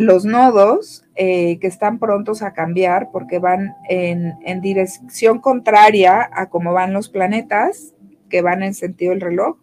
los 0.00 0.24
nodos 0.24 1.04
eh, 1.14 1.58
que 1.60 1.66
están 1.66 1.98
prontos 1.98 2.40
a 2.40 2.54
cambiar 2.54 3.10
porque 3.12 3.38
van 3.38 3.74
en, 3.90 4.60
dirección 4.62 5.40
contraria 5.40 6.30
a 6.32 6.48
cómo 6.48 6.72
van 6.72 6.94
los 6.94 7.10
planetas, 7.10 7.94
que 8.30 8.40
van 8.40 8.62
en 8.62 8.72
sentido 8.72 9.10
del 9.10 9.20
reloj. 9.20 9.58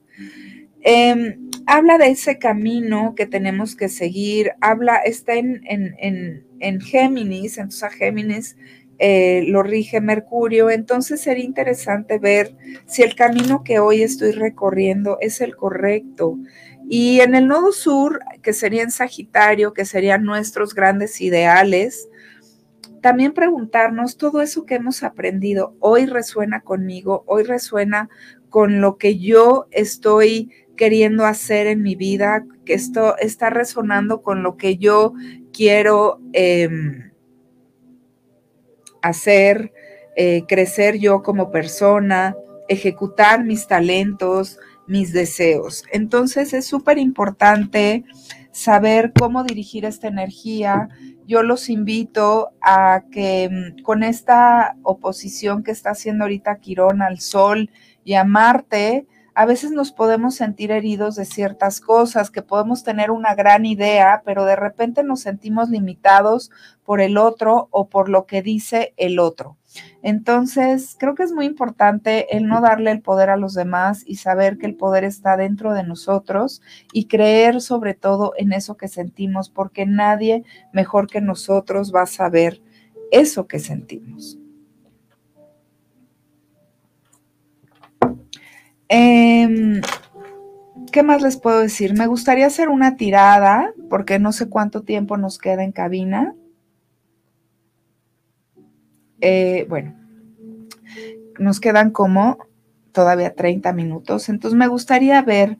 Em, 0.81 1.49
habla 1.65 1.97
de 1.97 2.09
ese 2.09 2.37
camino 2.37 3.15
que 3.15 3.25
tenemos 3.25 3.75
que 3.75 3.89
seguir, 3.89 4.51
habla, 4.61 4.97
está 4.97 5.33
en, 5.33 5.63
en, 5.65 6.81
Géminis, 6.81 7.57
entonces 7.57 7.83
a 7.83 7.89
Géminis 7.89 8.57
eh, 8.99 9.43
lo 9.47 9.63
rige 9.63 10.01
Mercurio, 10.01 10.69
entonces 10.69 11.19
sería 11.19 11.45
interesante 11.45 12.19
ver 12.19 12.55
si 12.85 13.01
el 13.01 13.15
camino 13.15 13.63
que 13.63 13.79
hoy 13.79 14.03
estoy 14.03 14.33
recorriendo 14.33 15.17
es 15.19 15.41
el 15.41 15.55
correcto, 15.55 16.37
y 16.89 17.19
en 17.19 17.35
el 17.35 17.47
nodo 17.47 17.71
sur, 17.71 18.19
que 18.41 18.53
sería 18.53 18.83
en 18.83 18.91
Sagitario, 18.91 19.73
que 19.73 19.85
serían 19.85 20.23
nuestros 20.23 20.73
grandes 20.73 21.19
ideales, 21.19 22.07
también 23.01 23.33
preguntarnos 23.33 24.17
todo 24.17 24.41
eso 24.41 24.65
que 24.65 24.75
hemos 24.75 25.03
aprendido, 25.03 25.75
hoy 25.79 26.05
resuena 26.05 26.61
conmigo, 26.61 27.23
hoy 27.27 27.43
resuena 27.43 28.09
con 28.49 28.81
lo 28.81 28.97
que 28.97 29.17
yo 29.17 29.67
estoy 29.71 30.51
queriendo 30.77 31.25
hacer 31.25 31.67
en 31.67 31.81
mi 31.81 31.95
vida, 31.95 32.45
que 32.65 32.73
esto 32.73 33.17
está 33.17 33.49
resonando 33.49 34.21
con 34.21 34.43
lo 34.43 34.55
que 34.55 34.77
yo 34.77 35.13
quiero 35.51 36.21
em, 36.33 37.11
hacer, 39.01 39.73
eh, 40.15 40.43
crecer 40.47 40.97
yo 40.99 41.21
como 41.21 41.51
persona, 41.51 42.35
ejecutar 42.69 43.43
mis 43.43 43.67
talentos, 43.67 44.59
mis 44.87 45.13
deseos. 45.13 45.83
Entonces 45.91 46.53
es 46.53 46.65
súper 46.65 46.97
importante 46.97 48.05
saber 48.51 49.13
cómo 49.13 49.43
dirigir 49.43 49.85
esta 49.85 50.07
energía. 50.07 50.89
Yo 51.27 51.43
los 51.43 51.69
invito 51.69 52.51
a 52.61 53.03
que 53.11 53.49
mm, 53.49 53.83
con 53.83 54.03
esta 54.03 54.75
oposición 54.83 55.63
que 55.63 55.71
está 55.71 55.91
haciendo 55.91 56.23
ahorita 56.23 56.59
Quirón 56.59 57.01
al 57.01 57.19
Sol 57.19 57.69
y 58.03 58.15
a 58.15 58.23
Marte, 58.23 59.05
a 59.35 59.45
veces 59.45 59.69
nos 59.69 59.91
podemos 59.91 60.33
sentir 60.33 60.71
heridos 60.71 61.15
de 61.15 61.25
ciertas 61.25 61.79
cosas, 61.79 62.31
que 62.31 62.41
podemos 62.41 62.83
tener 62.83 63.11
una 63.11 63.35
gran 63.35 63.67
idea, 63.67 64.23
pero 64.25 64.45
de 64.45 64.55
repente 64.55 65.03
nos 65.03 65.19
sentimos 65.19 65.69
limitados 65.69 66.49
por 66.83 67.01
el 67.01 67.19
otro 67.19 67.67
o 67.69 67.87
por 67.87 68.09
lo 68.09 68.25
que 68.25 68.41
dice 68.41 68.95
el 68.97 69.19
otro. 69.19 69.55
Entonces, 70.01 70.95
creo 70.99 71.15
que 71.15 71.23
es 71.23 71.31
muy 71.31 71.45
importante 71.45 72.35
el 72.35 72.47
no 72.47 72.61
darle 72.61 72.91
el 72.91 73.01
poder 73.01 73.29
a 73.29 73.37
los 73.37 73.53
demás 73.53 74.03
y 74.05 74.15
saber 74.15 74.57
que 74.57 74.65
el 74.65 74.75
poder 74.75 75.03
está 75.03 75.37
dentro 75.37 75.73
de 75.73 75.83
nosotros 75.83 76.61
y 76.93 77.05
creer 77.05 77.61
sobre 77.61 77.93
todo 77.93 78.33
en 78.37 78.53
eso 78.53 78.77
que 78.77 78.87
sentimos, 78.87 79.49
porque 79.49 79.85
nadie 79.85 80.43
mejor 80.73 81.07
que 81.07 81.21
nosotros 81.21 81.93
va 81.93 82.03
a 82.03 82.07
saber 82.07 82.61
eso 83.11 83.47
que 83.47 83.59
sentimos. 83.59 84.37
Em, 88.89 89.81
¿Qué 90.91 91.03
más 91.03 91.21
les 91.21 91.37
puedo 91.37 91.59
decir? 91.59 91.93
Me 91.93 92.07
gustaría 92.07 92.47
hacer 92.47 92.69
una 92.69 92.95
tirada, 92.95 93.73
porque 93.89 94.19
no 94.19 94.31
sé 94.31 94.49
cuánto 94.49 94.83
tiempo 94.83 95.17
nos 95.17 95.37
queda 95.37 95.63
en 95.63 95.71
cabina. 95.71 96.33
Eh, 99.21 99.65
bueno, 99.69 99.95
nos 101.39 101.59
quedan 101.59 101.91
como 101.91 102.37
todavía 102.91 103.35
30 103.35 103.73
minutos, 103.73 104.29
entonces 104.29 104.57
me 104.57 104.67
gustaría 104.67 105.21
ver 105.21 105.59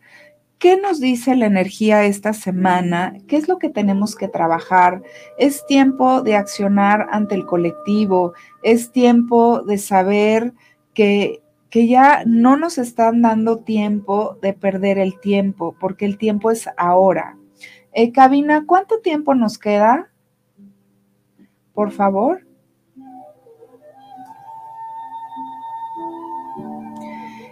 qué 0.58 0.76
nos 0.78 1.00
dice 1.00 1.36
la 1.36 1.46
energía 1.46 2.06
esta 2.06 2.34
semana, 2.34 3.16
qué 3.28 3.38
es 3.38 3.48
lo 3.48 3.60
que 3.60 3.70
tenemos 3.70 4.16
que 4.16 4.28
trabajar. 4.28 5.04
Es 5.38 5.66
tiempo 5.68 6.22
de 6.22 6.36
accionar 6.36 7.08
ante 7.12 7.36
el 7.36 7.46
colectivo, 7.46 8.34
es 8.64 8.92
tiempo 8.92 9.62
de 9.62 9.78
saber 9.78 10.54
que 10.94 11.42
que 11.70 11.88
ya 11.88 12.24
no 12.26 12.58
nos 12.58 12.78
están 12.78 13.22
dando 13.22 13.60
tiempo 13.60 14.38
de 14.42 14.54
perder 14.54 14.98
el 15.00 15.20
tiempo, 15.20 15.76
porque 15.80 16.06
el 16.06 16.18
tiempo 16.18 16.52
es 16.52 16.70
ahora. 16.78 17.38
Eh, 17.92 18.12
cabina, 18.12 18.64
¿cuánto 18.66 19.00
tiempo 19.00 19.36
nos 19.36 19.58
queda? 19.58 20.10
Por 21.74 21.92
favor. 21.92 22.47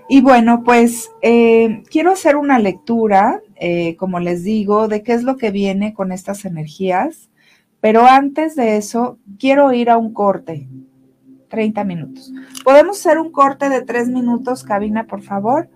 Y 0.07 0.21
bueno, 0.21 0.63
pues 0.63 1.11
eh, 1.21 1.83
quiero 1.89 2.11
hacer 2.11 2.35
una 2.35 2.59
lectura, 2.59 3.41
eh, 3.55 3.95
como 3.95 4.19
les 4.19 4.43
digo, 4.43 4.87
de 4.87 5.01
qué 5.01 5.13
es 5.13 5.23
lo 5.23 5.37
que 5.37 5.51
viene 5.51 5.93
con 5.93 6.11
estas 6.11 6.45
energías, 6.45 7.29
pero 7.81 8.05
antes 8.05 8.55
de 8.55 8.77
eso, 8.77 9.17
quiero 9.39 9.73
ir 9.73 9.89
a 9.89 9.97
un 9.97 10.13
corte. 10.13 10.67
30 11.47 11.83
minutos. 11.83 12.33
Podemos 12.63 12.99
hacer 12.99 13.17
un 13.17 13.31
corte 13.31 13.69
de 13.69 13.81
3 13.81 14.09
minutos, 14.09 14.63
cabina, 14.63 15.05
por 15.05 15.21
favor. 15.21 15.69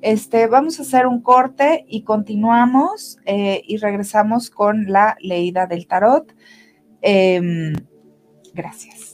Este, 0.00 0.46
vamos 0.46 0.78
a 0.78 0.82
hacer 0.82 1.06
un 1.06 1.20
corte 1.20 1.84
y 1.88 2.02
continuamos 2.04 3.18
eh, 3.26 3.62
y 3.66 3.76
regresamos 3.76 4.50
con 4.50 4.86
la 4.90 5.16
leída 5.20 5.66
del 5.66 5.86
tarot. 5.86 6.34
Em, 7.02 7.74
gracias. 8.54 9.12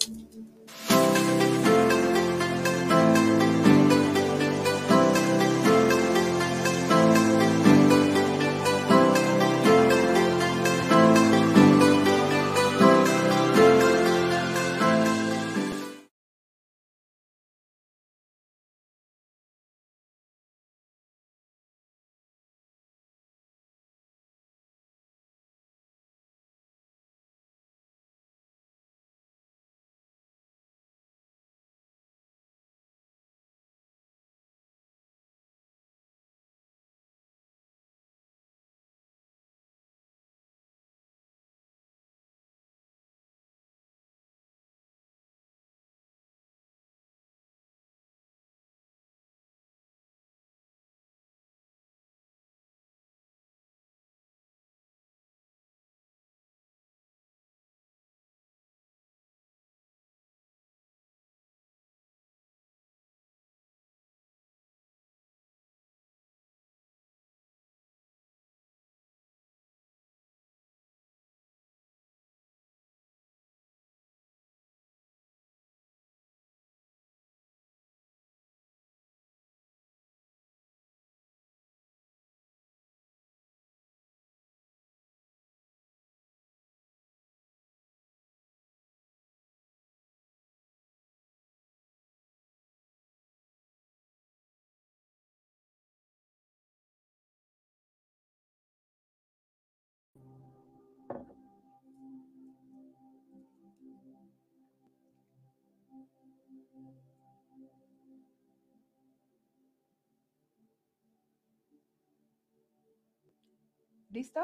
¿Listo? 114.11 114.41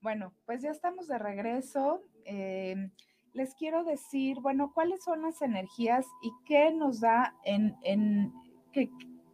Bueno, 0.00 0.32
pues 0.46 0.62
ya 0.62 0.70
estamos 0.70 1.08
de 1.08 1.18
regreso. 1.18 2.02
Em, 2.24 2.90
les 3.34 3.54
quiero 3.54 3.84
decir, 3.84 4.40
bueno, 4.40 4.72
cuáles 4.72 5.04
son 5.04 5.22
las 5.22 5.42
energías 5.42 6.06
y 6.22 6.30
qué 6.46 6.72
nos 6.72 7.00
da 7.00 7.36
en, 7.44 7.76
en 7.82 8.32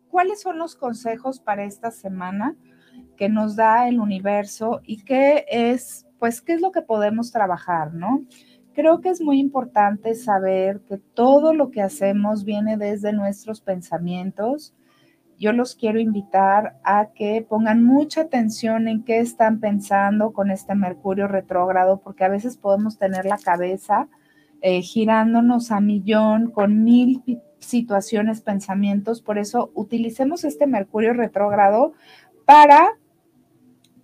cuáles 0.09 0.41
son 0.41 0.59
los 0.59 0.75
consejos 0.75 1.41
para 1.41 1.65
esta 1.65 1.93
semana 1.93 2.57
que 3.17 3.29
nos 3.29 3.55
da 3.55 3.89
el 3.89 4.01
universo 4.01 4.81
y 4.83 5.05
qué 5.05 5.45
es, 5.49 6.07
pues, 6.19 6.43
qué 6.43 6.55
es 6.55 6.61
lo 6.61 6.73
que 6.73 6.83
podemos 6.83 7.31
trabajar, 7.31 7.95
¿no? 7.95 8.25
Creo 8.75 9.01
que 9.01 9.09
es 9.09 9.21
muy 9.21 9.41
importante 9.41 10.15
saber 10.15 10.81
que 10.81 10.99
todo 10.99 11.55
lo 11.55 11.71
que 11.71 11.83
hacemos 11.83 12.45
viene 12.45 12.77
desde 12.77 13.13
nuestros 13.13 13.61
pensamientos 13.61 14.75
yo 15.41 15.55
los 15.55 15.75
quiero 15.75 15.99
invitar 15.99 16.77
a 16.85 17.13
que 17.15 17.45
pongan 17.49 17.83
mucha 17.83 18.21
atención 18.21 18.89
en 18.89 19.05
qué 19.05 19.21
están 19.21 19.59
pensando 19.59 20.35
con 20.35 20.51
este 20.51 20.75
Mercurio 20.75 21.29
retrógrado, 21.29 22.03
porque 22.03 22.25
a 22.25 22.29
veces 22.29 22.59
podemos 22.59 22.99
tener 22.99 23.25
la 23.25 23.39
cabeza 23.39 24.09
eh, 24.61 24.83
girándonos 24.83 25.71
a 25.71 25.81
millón 25.81 26.51
con 26.51 26.85
mil 26.85 27.23
situaciones, 27.59 28.43
pensamientos. 28.43 29.23
Por 29.23 29.39
eso 29.39 29.71
utilicemos 29.73 30.45
este 30.45 30.67
Mercurio 30.67 31.15
retrógrado 31.15 31.95
para 32.45 32.91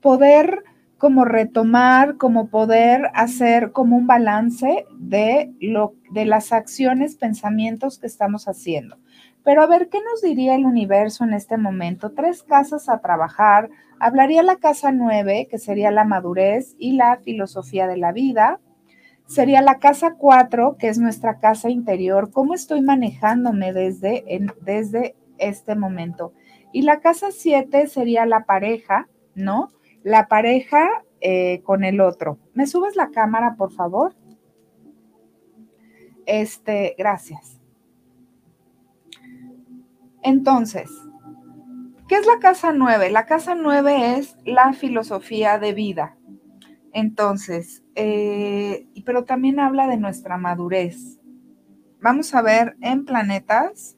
poder 0.01 0.65
como 0.99 1.25
retomar, 1.25 2.17
como 2.17 2.49
poder 2.49 3.11
hacer 3.15 3.73
como 3.73 3.97
un 3.97 4.07
balance 4.07 4.87
de, 4.99 5.53
lo, 5.61 5.95
de 6.11 6.25
las 6.25 6.53
acciones, 6.53 7.17
pensamientos 7.17 7.99
que 7.99 8.07
estamos 8.07 8.49
haciendo. 8.49 8.97
Pero 9.45 9.63
a 9.63 9.67
ver, 9.67 9.89
¿qué 9.89 9.99
nos 9.99 10.23
diría 10.23 10.57
el 10.57 10.65
universo 10.65 11.25
en 11.25 11.35
este 11.35 11.57
momento? 11.57 12.13
Tres 12.13 12.43
casas 12.43 12.89
a 12.89 13.01
trabajar. 13.01 13.71
Hablaría 14.01 14.43
la 14.43 14.57
casa 14.57 14.91
nueve, 14.91 15.47
que 15.51 15.59
sería 15.59 15.91
la 15.91 16.05
madurez 16.05 16.75
y 16.79 16.93
la 16.93 17.19
filosofía 17.19 17.87
de 17.87 17.97
la 17.97 18.13
vida. 18.13 18.59
Sería 19.27 19.61
la 19.61 19.79
casa 19.79 20.15
cuatro, 20.19 20.77
que 20.79 20.89
es 20.89 20.99
nuestra 20.99 21.39
casa 21.39 21.71
interior. 21.71 22.31
¿Cómo 22.33 22.55
estoy 22.55 22.81
manejándome 22.81 23.73
desde, 23.73 24.25
desde 24.63 25.15
este 25.39 25.77
momento? 25.77 26.33
Y 26.73 26.83
la 26.83 27.01
casa 27.01 27.29
siete 27.31 27.87
sería 27.87 28.27
la 28.27 28.47
pareja, 28.47 29.09
¿no? 29.35 29.69
La 30.07 30.29
pareja 30.29 30.89
eh, 31.21 31.63
con 31.65 31.83
el 31.83 32.01
otro. 32.01 32.39
¿Me 32.55 32.69
subes 32.69 32.95
la 32.95 33.11
cámara, 33.11 33.57
por 33.57 33.73
favor? 33.73 34.15
Este, 36.27 36.95
gracias. 36.97 37.61
Entonces, 40.23 40.89
¿qué 42.07 42.15
es 42.15 42.25
la 42.25 42.39
casa 42.39 42.73
nueve? 42.73 43.11
La 43.11 43.27
casa 43.27 43.57
nueve 43.57 44.17
es 44.17 44.37
la 44.45 44.75
filosofía 44.75 45.59
de 45.59 45.73
vida. 45.73 46.17
Entonces, 46.93 47.83
eh, 47.97 48.87
pero 49.05 49.25
también 49.25 49.59
habla 49.59 49.89
de 49.89 49.97
nuestra 49.97 50.39
madurez. 50.39 51.19
Vamos 52.01 52.33
a 52.33 52.43
ver 52.43 52.77
en 52.81 53.07
planetas. 53.07 53.96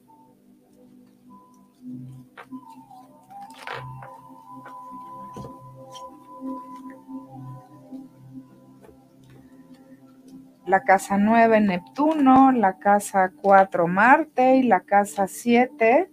La 10.69 10.83
casa 10.83 11.17
9 11.17 11.61
Neptuno, 11.61 12.51
la 12.51 12.77
casa 12.77 13.31
4 13.41 13.87
Marte 13.87 14.57
y 14.57 14.61
la 14.61 14.81
casa 14.81 15.25
7 15.25 16.11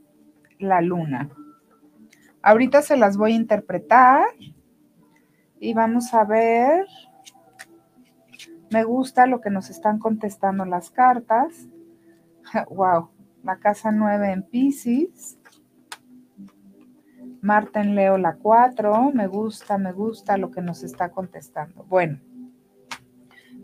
la 0.60 0.80
luna. 0.80 1.28
Ahorita 2.40 2.80
se 2.80 2.96
las 2.96 3.18
voy 3.18 3.32
a 3.32 3.36
interpretar 3.36 4.24
y 5.60 5.74
vamos 5.74 6.14
a 6.14 6.24
ver. 6.24 6.86
Me 8.70 8.82
gusta 8.82 9.26
lo 9.26 9.42
que 9.42 9.50
nos 9.50 9.68
están 9.68 9.98
contestando 9.98 10.64
las 10.64 10.90
cartas. 10.90 11.68
Wow, 12.70 13.10
la 13.44 13.58
casa 13.58 13.92
9 13.92 14.32
en 14.32 14.42
Pisces. 14.42 15.38
Marte 17.42 17.80
en 17.80 17.94
Leo 17.94 18.16
la 18.16 18.36
4. 18.36 19.10
Me 19.12 19.26
gusta, 19.26 19.76
me 19.76 19.92
gusta 19.92 20.38
lo 20.38 20.50
que 20.50 20.62
nos 20.62 20.82
está 20.82 21.10
contestando. 21.10 21.84
Bueno, 21.84 22.20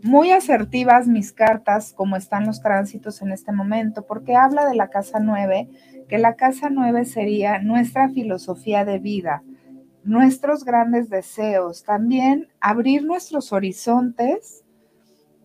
muy 0.03 0.31
asertivas 0.31 1.07
mis 1.07 1.31
cartas, 1.31 1.93
como 1.93 2.17
están 2.17 2.45
los 2.45 2.61
tránsitos 2.61 3.21
en 3.21 3.31
este 3.31 3.53
momento, 3.53 4.05
porque 4.05 4.35
habla 4.35 4.65
de 4.67 4.75
la 4.75 4.89
casa 4.89 5.19
9, 5.19 5.69
que 6.09 6.17
la 6.17 6.35
casa 6.35 6.69
9 6.69 7.05
sería 7.05 7.59
nuestra 7.59 8.09
filosofía 8.09 8.83
de 8.83 8.99
vida, 8.99 9.43
nuestros 10.03 10.65
grandes 10.65 11.09
deseos, 11.09 11.85
también 11.85 12.49
abrir 12.59 13.05
nuestros 13.05 13.53
horizontes 13.53 14.65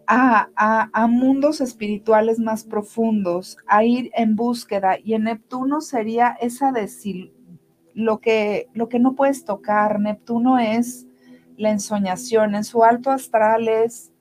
a, 0.09 0.49
a, 0.93 1.07
mundos 1.07 1.61
espirituales 1.61 2.41
más 2.41 2.65
profundos, 2.65 3.59
a 3.69 3.85
ir 3.85 4.11
en 4.15 4.37
búsqueda. 4.37 4.97
Y 5.05 5.15
en 5.15 5.25
Neptuno 5.25 5.83
sería 5.83 6.37
esa 6.41 6.73
de 6.73 6.89
lo 7.93 8.19
que, 8.19 8.69
lo 8.73 8.89
que 8.89 8.99
no 8.99 9.15
puedes 9.15 9.45
tocar. 9.45 10.01
Neptuno 10.01 10.59
es 10.59 11.07
la 11.59 11.71
ensoñación, 11.71 12.55
en 12.55 12.65
su 12.65 12.83
alto 12.85 13.11
astral 13.11 13.69
es 13.69 14.13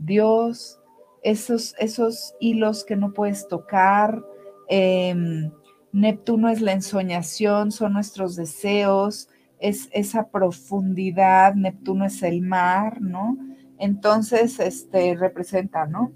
Dios, 0.00 0.78
esos, 1.22 1.74
esos 1.78 2.34
hilos 2.40 2.84
que 2.84 2.96
no 2.96 3.12
puedes 3.12 3.46
tocar. 3.48 4.22
Em, 4.68 5.50
Neptuno 5.92 6.48
es 6.48 6.60
la 6.60 6.72
ensoñación, 6.72 7.72
son 7.72 7.92
nuestros 7.92 8.36
deseos, 8.36 9.28
es 9.58 9.88
esa 9.92 10.28
profundidad, 10.30 11.54
Neptuno 11.54 12.06
es 12.06 12.22
el 12.22 12.40
mar, 12.42 13.00
¿no? 13.00 13.36
Entonces, 13.78 14.58
este 14.60 15.16
representa, 15.16 15.86
¿no? 15.86 16.12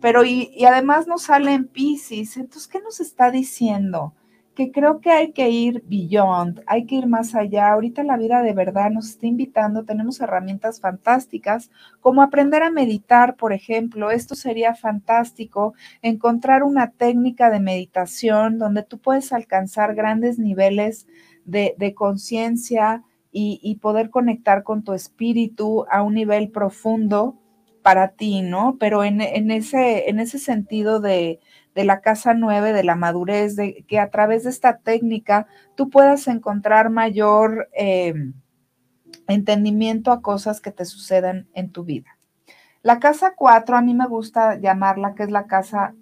Pero 0.00 0.24
y, 0.24 0.50
y 0.54 0.64
además 0.64 1.06
nos 1.06 1.22
sale 1.22 1.52
en 1.52 1.66
Pisces, 1.66 2.36
entonces, 2.36 2.68
¿qué 2.68 2.80
nos 2.80 3.00
está 3.00 3.30
diciendo? 3.30 4.14
Que 4.56 4.72
creo 4.72 5.00
que 5.00 5.10
hay 5.10 5.32
que 5.32 5.50
ir 5.50 5.84
beyond, 5.86 6.62
hay 6.66 6.86
que 6.86 6.96
ir 6.96 7.06
más 7.06 7.34
allá. 7.34 7.70
Ahorita 7.70 8.02
la 8.02 8.16
vida 8.16 8.42
de 8.42 8.54
verdad 8.54 8.90
nos 8.90 9.10
está 9.10 9.26
invitando, 9.26 9.84
tenemos 9.84 10.18
herramientas 10.20 10.80
fantásticas, 10.80 11.70
como 12.00 12.22
aprender 12.22 12.62
a 12.62 12.70
meditar, 12.70 13.36
por 13.36 13.52
ejemplo. 13.52 14.10
Esto 14.10 14.34
sería 14.34 14.74
fantástico, 14.74 15.74
encontrar 16.00 16.62
una 16.62 16.90
técnica 16.90 17.50
de 17.50 17.60
meditación 17.60 18.58
donde 18.58 18.82
tú 18.82 18.98
puedes 18.98 19.32
alcanzar 19.32 19.94
grandes 19.94 20.38
niveles 20.38 21.06
de, 21.44 21.94
conciencia 21.94 23.04
y, 23.30 23.78
poder 23.82 24.08
conectar 24.08 24.62
con 24.62 24.82
tu 24.82 24.94
espíritu 24.94 25.84
a 25.90 26.02
un 26.02 26.14
nivel 26.14 26.50
profundo 26.50 27.36
para 27.82 28.08
ti, 28.08 28.40
¿no? 28.40 28.78
Pero 28.80 29.04
en, 29.04 29.20
ese, 29.20 30.08
en 30.08 30.18
ese 30.18 30.38
sentido 30.38 30.98
de 30.98 31.40
de 31.76 31.84
la 31.84 32.00
casa 32.00 32.32
nueve, 32.32 32.72
de 32.72 32.82
la 32.82 32.96
madurez, 32.96 33.54
de 33.54 33.84
que 33.86 34.00
a 34.00 34.08
través 34.08 34.44
de 34.44 34.50
esta 34.50 34.78
técnica 34.78 35.46
tú 35.74 35.90
puedas 35.90 36.26
encontrar 36.26 36.88
mayor 36.88 37.68
eh, 37.78 38.14
entendimiento 39.28 40.10
a 40.10 40.22
cosas 40.22 40.62
que 40.62 40.72
te 40.72 40.86
sucedan 40.86 41.48
en 41.52 41.70
tu 41.70 41.84
vida. 41.84 42.16
La 42.80 42.98
casa 42.98 43.34
cuatro, 43.36 43.76
a 43.76 43.82
mí 43.82 43.92
me 43.92 44.06
gusta 44.06 44.58
llamarla, 44.58 45.14
que 45.14 45.24
es 45.24 45.30
la 45.30 45.46
casa, 45.46 45.94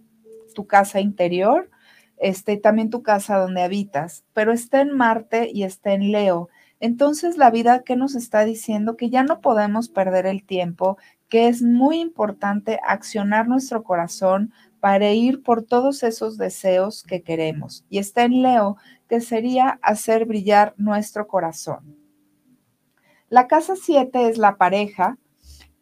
tu 0.55 0.69
casa 0.69 1.01
interior, 1.01 1.71
este, 2.19 2.57
también 2.57 2.89
tu 2.89 3.03
casa 3.03 3.37
donde 3.39 3.63
habitas, 3.63 4.25
pero 4.33 4.53
está 4.53 4.81
en 4.81 4.97
Marte 4.97 5.51
y 5.53 5.65
está 5.65 5.93
en 5.93 6.13
Leo. 6.13 6.51
Entonces 6.79 7.37
la 7.37 7.51
vida 7.51 7.83
que 7.83 7.97
nos 7.97 8.15
está 8.15 8.45
diciendo 8.45 8.97
que 8.97 9.11
ya 9.11 9.25
no 9.25 9.41
podemos 9.41 9.89
perder 9.89 10.27
el 10.27 10.45
tiempo, 10.45 10.99
que 11.29 11.49
es 11.49 11.63
muy 11.63 11.99
importante 11.99 12.79
accionar 12.87 13.49
nuestro 13.49 13.83
corazón 13.83 14.53
para 14.85 15.13
ir 15.13 15.43
por 15.43 15.63
todos 15.63 16.03
esos 16.03 16.37
deseos 16.37 17.05
que 17.05 17.23
queremos. 17.23 17.87
Y 17.89 17.97
está 17.97 18.25
en 18.25 18.43
Leo, 18.43 18.77
que 19.09 19.23
sería 19.23 19.79
hacer 19.81 20.27
brillar 20.27 20.75
nuestro 20.77 21.27
corazón. 21.27 21.97
La 23.31 23.47
casa 23.47 23.77
7 23.83 24.29
es 24.29 24.37
la 24.37 24.59
pareja 24.59 25.17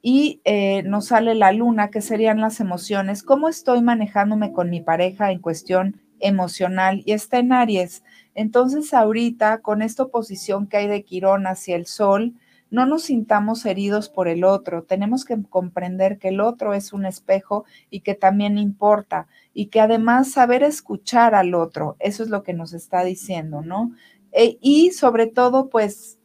y 0.02 0.40
eh, 0.44 0.84
nos 0.84 1.06
sale 1.06 1.34
la 1.34 1.50
luna, 1.50 1.90
que 1.90 2.00
serían 2.00 2.40
las 2.40 2.60
emociones. 2.60 3.24
¿Cómo 3.24 3.48
estoy 3.48 3.82
manejándome 3.82 4.52
con 4.52 4.70
mi 4.70 4.80
pareja 4.80 5.32
en 5.32 5.40
cuestión 5.40 6.00
emocional? 6.20 7.02
Y 7.04 7.10
está 7.10 7.40
en 7.40 7.52
Aries. 7.52 8.04
Entonces 8.36 8.94
ahorita, 8.94 9.62
con 9.62 9.82
esta 9.82 10.04
oposición 10.04 10.68
que 10.68 10.76
hay 10.76 10.86
de 10.86 11.02
Quirón 11.02 11.48
hacia 11.48 11.74
el 11.74 11.86
Sol, 11.86 12.34
no 12.72 12.86
nos 12.86 13.04
sintamos 13.04 13.64
heridos 13.66 14.08
por 14.08 14.28
el 14.28 14.44
otro, 14.44 14.82
tenemos 14.82 15.24
que 15.24 15.40
comprender 15.48 16.18
que 16.18 16.28
el 16.28 16.40
otro 16.40 16.72
es 16.72 16.92
un 16.94 17.04
espejo 17.04 17.66
y 17.90 18.00
que 18.00 18.14
también 18.14 18.56
importa 18.56 19.28
y 19.52 19.66
que 19.66 19.80
además 19.80 20.32
saber 20.32 20.62
escuchar 20.62 21.34
al 21.34 21.54
otro, 21.54 21.96
eso 22.00 22.22
es 22.22 22.30
lo 22.30 22.42
que 22.42 22.54
nos 22.54 22.72
está 22.72 23.04
diciendo, 23.04 23.60
¿no? 23.60 23.92
E, 24.32 24.56
y 24.62 24.92
sobre 24.92 25.26
todo, 25.26 25.68
pues, 25.68 26.18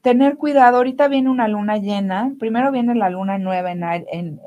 tener 0.00 0.36
cuidado, 0.38 0.78
ahorita 0.78 1.08
viene 1.08 1.28
una 1.28 1.46
luna 1.46 1.76
llena, 1.76 2.32
primero 2.38 2.72
viene 2.72 2.94
la 2.94 3.10
luna 3.10 3.38
nueva 3.38 3.70
en, 3.70 4.40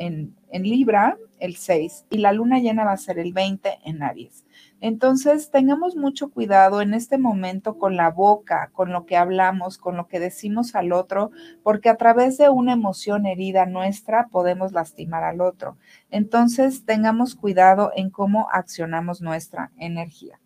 en 0.51 0.63
Libra 0.63 1.15
el 1.39 1.55
6 1.55 2.05
y 2.09 2.17
la 2.17 2.33
luna 2.33 2.59
llena 2.59 2.85
va 2.85 2.93
a 2.93 2.97
ser 2.97 3.19
el 3.19 3.33
20 3.33 3.79
en 3.85 4.03
Aries. 4.03 4.45
Entonces, 4.81 5.51
tengamos 5.51 5.95
mucho 5.95 6.29
cuidado 6.29 6.81
en 6.81 6.93
este 6.93 7.17
momento 7.17 7.77
con 7.77 7.95
la 7.95 8.09
boca, 8.09 8.69
con 8.73 8.91
lo 8.91 9.05
que 9.05 9.17
hablamos, 9.17 9.77
con 9.77 9.97
lo 9.97 10.07
que 10.07 10.19
decimos 10.19 10.75
al 10.75 10.93
otro, 10.93 11.31
porque 11.63 11.89
a 11.89 11.97
través 11.97 12.37
de 12.37 12.49
una 12.49 12.73
emoción 12.73 13.25
herida 13.25 13.65
nuestra 13.65 14.27
podemos 14.27 14.71
lastimar 14.71 15.23
al 15.23 15.41
otro. 15.41 15.77
Entonces, 16.09 16.85
tengamos 16.85 17.35
cuidado 17.35 17.91
en 17.95 18.09
cómo 18.09 18.47
accionamos 18.51 19.21
nuestra 19.21 19.71
energía. 19.77 20.39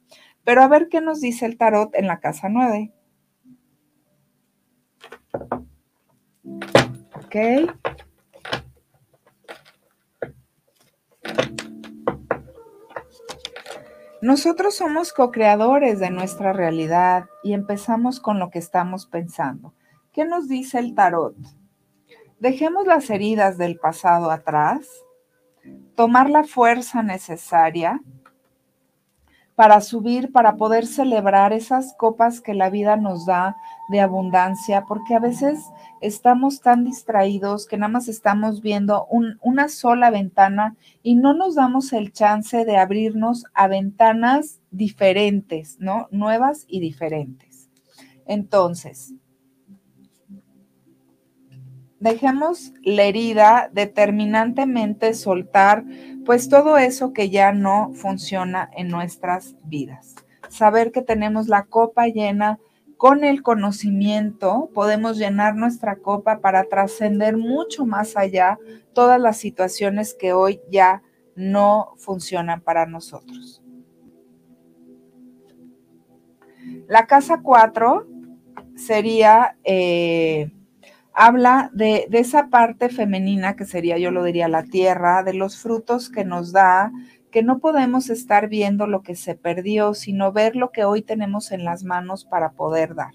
Pero 0.44 0.62
a 0.62 0.68
ver 0.68 0.90
qué 0.90 1.00
nos 1.02 1.22
dice 1.22 1.46
el 1.46 1.58
tarot 1.58 1.94
en 1.96 2.08
la 2.08 2.20
casa 2.20 2.50
9. 2.50 2.92
Ok. 7.16 7.83
Nosotros 14.24 14.76
somos 14.78 15.12
co-creadores 15.12 16.00
de 16.00 16.10
nuestra 16.10 16.54
realidad 16.54 17.26
y 17.44 17.52
empezamos 17.52 18.22
con 18.22 18.40
lo 18.40 18.50
que 18.52 18.58
estamos 18.58 19.06
pensando. 19.06 19.74
¿Qué 20.14 20.24
nos 20.24 20.48
dice 20.48 20.80
el 20.80 20.96
tarot? 20.96 21.36
Dejemos 22.40 22.88
las 22.88 23.10
heridas 23.10 23.58
del 23.58 23.78
pasado 23.78 24.32
atrás, 24.32 24.88
tomar 25.96 26.30
la 26.30 26.46
fuerza 26.46 27.04
necesaria 27.04 28.00
para 29.56 29.82
subir, 29.82 30.32
para 30.32 30.56
poder 30.56 30.88
celebrar 30.88 31.52
esas 31.52 31.94
copas 31.98 32.40
que 32.40 32.54
la 32.54 32.70
vida 32.70 32.96
nos 32.96 33.26
da 33.26 33.58
de 33.90 34.00
abundancia, 34.00 34.86
porque 34.86 35.16
a 35.16 35.20
veces 35.20 35.60
estamos 36.04 36.62
tan 36.62 36.84
distraídos 36.84 37.66
que 37.66 37.78
nada 37.78 37.92
más 37.92 38.08
estamos 38.08 38.62
viendo 38.62 39.08
una 39.42 39.70
sola 39.70 40.12
ventana 40.12 40.76
y 41.02 41.16
no 41.16 41.34
nos 41.34 41.56
damos 41.56 41.94
el 41.94 42.12
chance 42.12 42.66
de 42.66 42.78
abrirnos 42.78 43.46
a 43.54 43.68
ventanas 43.68 44.60
diferentes, 44.70 45.78
¿no? 45.80 46.08
Nuevas 46.12 46.66
y 46.68 46.82
diferentes. 46.82 47.70
Entonces, 48.26 49.14
dejemos 52.00 52.74
la 52.84 53.04
herida 53.04 53.70
determinantemente 53.72 55.14
soltar 55.14 55.86
pues 56.26 56.50
todo 56.50 56.78
eso 56.78 57.14
que 57.14 57.30
ya 57.30 57.54
no 57.54 57.92
funciona 57.94 58.70
en 58.76 58.90
nuestras 58.90 59.56
vidas. 59.64 60.16
Saber 60.50 60.92
que 60.92 61.02
tenemos 61.02 61.48
la 61.48 61.64
copa 61.64 62.08
llena 62.08 62.60
con 63.04 63.26
el 63.26 63.44
conocimiento, 63.44 64.70
podemos 64.74 65.18
llenar 65.18 65.58
nuestra 65.58 65.98
copa 65.98 66.40
para 66.40 66.64
trascender 66.64 67.36
mucho 67.36 67.86
más 67.86 68.16
allá 68.16 68.58
todas 68.94 69.20
las 69.20 69.36
situaciones 69.36 70.14
que 70.14 70.32
hoy 70.32 70.62
ya 70.72 71.04
no 71.36 71.96
funcionan 71.98 72.62
para 72.62 72.86
nosotros. 72.86 73.62
La 76.88 77.06
casa 77.06 77.42
4 77.44 78.08
sería... 78.78 79.58
Eh, 79.66 80.50
habla 81.12 81.72
de, 81.74 82.08
esa 82.10 82.48
parte 82.48 82.88
femenina 82.88 83.58
que 83.58 83.66
sería, 83.66 83.98
yo 83.98 84.12
lo 84.12 84.24
diría, 84.24 84.48
la 84.48 84.64
tierra, 84.64 85.24
de 85.24 85.34
los 85.34 85.58
frutos 85.58 86.10
que 86.10 86.24
nos 86.24 86.54
da, 86.54 86.94
que 87.34 87.42
no 87.42 87.58
podemos 87.58 88.12
estar 88.12 88.48
viendo 88.48 88.86
lo 88.86 89.02
que 89.02 89.16
se 89.16 89.34
perdió, 89.34 89.96
sino 89.96 90.32
ver 90.32 90.56
lo 90.56 90.70
que 90.70 90.86
hoy 90.86 91.02
tenemos 91.02 91.52
en 91.52 91.66
las 91.66 91.84
manos 91.84 92.26
para 92.26 92.52
poder 92.52 92.94
dar, 92.94 93.12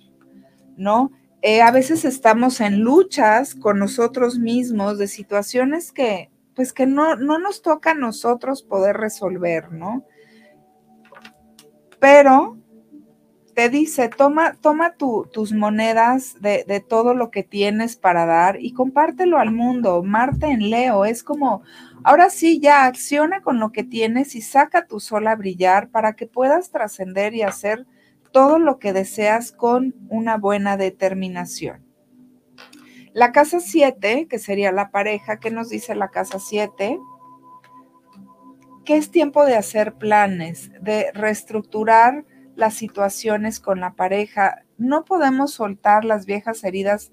¿no? 0.77 1.13
Eh, 1.41 1.63
a 1.63 1.71
veces 1.71 2.05
estamos 2.05 2.61
en 2.61 2.81
luchas 2.81 3.55
con 3.55 3.79
nosotros 3.79 4.41
mismos 4.41 4.99
de 4.99 5.07
situaciones 5.07 5.93
que, 5.93 6.33
pues 6.57 6.73
que 6.73 6.85
no, 6.85 7.15
no 7.15 7.39
nos 7.39 7.63
toca 7.63 7.93
a 7.93 7.95
nosotros 7.95 8.65
poder 8.65 8.97
resolver, 8.97 9.71
¿no? 9.71 10.05
Pero 12.01 12.58
te 13.59 13.71
dice, 13.71 14.09
toma, 14.09 14.53
toma 14.61 14.95
tus 14.95 15.53
monedas 15.53 16.41
de, 16.41 16.63
de, 16.69 16.79
todo 16.79 17.13
lo 17.13 17.33
que 17.33 17.43
tienes 17.43 17.97
para 17.97 18.25
dar 18.25 18.59
y 18.61 18.73
compártelo 18.73 19.37
al 19.37 19.51
mundo. 19.51 20.05
Marte 20.05 20.47
en 20.47 20.71
Leo 20.71 21.05
es 21.05 21.25
como, 21.25 21.63
ahora 22.05 22.31
sí, 22.31 22.61
ya 22.61 22.87
acciona 22.87 23.43
con 23.43 23.59
lo 23.59 23.73
que 23.73 23.83
tienes 23.83 24.37
y 24.37 24.43
saca 24.43 24.87
tu 24.87 25.01
sol 25.01 25.27
a 25.27 25.35
brillar 25.35 25.89
para 25.89 26.13
que 26.13 26.29
puedas 26.29 26.71
trascender 26.71 27.35
y 27.35 27.43
hacer 27.43 27.85
todo 28.31 28.61
lo 28.61 28.79
que 28.79 28.93
deseas 28.93 29.51
con 29.51 29.93
una 30.09 30.37
buena 30.37 30.77
determinación. 30.77 31.85
La 33.13 33.33
casa 33.33 33.59
7, 33.59 34.29
que 34.31 34.39
sería 34.39 34.71
la 34.71 34.93
pareja, 34.93 35.41
¿qué 35.41 35.51
nos 35.51 35.69
dice 35.69 35.97
la 35.97 36.11
casa 36.11 36.39
7? 36.39 36.97
Que 38.85 38.97
es 38.97 39.11
tiempo 39.11 39.45
de 39.45 39.57
hacer 39.57 39.95
planes, 39.95 40.71
de 40.81 41.11
reestructurar 41.13 42.25
las 42.59 42.75
situaciones 42.75 43.61
con 43.61 43.79
la 43.79 43.95
pareja. 43.95 44.65
No 44.79 45.05
podemos 45.05 45.53
soltar 45.53 46.05
las 46.05 46.27
viejas 46.27 46.65
heridas. 46.65 47.13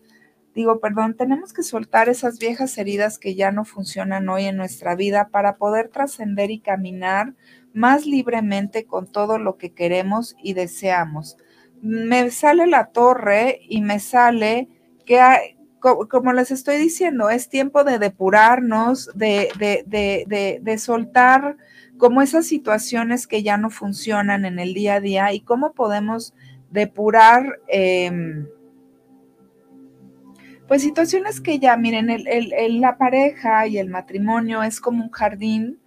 Digo, 0.55 0.79
perdón, 0.79 1.15
tenemos 1.15 1.53
que 1.53 1.61
soltar 1.61 2.09
esas 2.09 2.39
viejas 2.39 2.75
heridas 2.79 3.19
que 3.19 3.35
ya 3.35 3.51
no 3.51 3.63
funcionan 3.63 4.27
hoy 4.27 4.45
en 4.45 4.57
nuestra 4.57 4.95
vida 4.95 5.29
para 5.29 5.57
poder 5.57 5.89
trascender 5.89 6.49
y 6.49 6.61
caminar 6.61 7.35
más 7.73 8.07
libremente 8.07 8.87
con 8.87 9.05
todo 9.11 9.37
lo 9.37 9.57
que 9.57 9.71
queremos 9.71 10.35
y 10.41 10.53
deseamos. 10.53 11.37
Me 11.79 12.31
sale 12.31 12.65
la 12.65 12.87
torre 12.87 13.59
y 13.69 13.81
me 13.81 13.99
sale 13.99 14.67
que 15.05 15.19
hay, 15.19 15.57
como 15.79 16.33
les 16.33 16.49
estoy 16.49 16.77
diciendo, 16.77 17.29
es 17.29 17.49
tiempo 17.49 17.83
de 17.83 17.99
depurarnos, 17.99 19.11
de, 19.13 19.49
de, 19.59 19.83
de, 19.85 20.59
de 20.59 20.77
soltar 20.79 21.57
como 21.97 22.21
esas 22.21 22.45
situaciones 22.45 23.27
que 23.27 23.43
ya 23.43 23.57
no 23.57 23.69
funcionan 23.69 24.45
en 24.45 24.59
el 24.59 24.73
día 24.73 24.95
a 24.95 24.99
día 24.99 25.33
y 25.33 25.41
cómo 25.41 25.73
podemos 25.73 26.33
depurar, 26.71 27.59
em, 27.67 28.47
pues 30.67 30.81
situaciones 30.81 31.41
que 31.41 31.59
ya, 31.59 31.77
miren, 31.77 32.09
la 32.81 32.97
pareja 32.97 33.67
y 33.67 33.77
el 33.77 33.89
matrimonio 33.89 34.63
es 34.63 34.81
como 34.81 35.03
un 35.03 35.11
jardín 35.11 35.79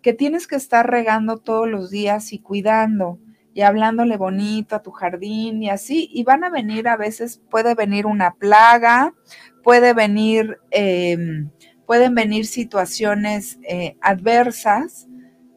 que 0.00 0.12
tienes 0.12 0.46
que 0.46 0.56
estar 0.56 0.90
regando 0.90 1.38
todos 1.38 1.68
los 1.68 1.90
días 1.90 2.32
y 2.32 2.38
cuidando 2.38 3.18
y 3.54 3.60
hablándole 3.60 4.16
bonito 4.16 4.74
a 4.74 4.82
tu 4.82 4.90
jardín 4.90 5.62
y 5.62 5.70
así, 5.70 6.08
y 6.12 6.24
van 6.24 6.44
a 6.44 6.50
venir 6.50 6.88
a 6.88 6.96
veces, 6.96 7.42
puede 7.50 7.74
venir 7.74 8.06
una 8.06 8.34
plaga, 8.34 9.14
puede 9.62 9.92
venir, 9.92 10.58
em, 10.70 11.50
pueden 11.86 12.14
venir 12.14 12.46
situaciones 12.46 13.58
eh, 13.68 13.96
adversas, 14.00 15.06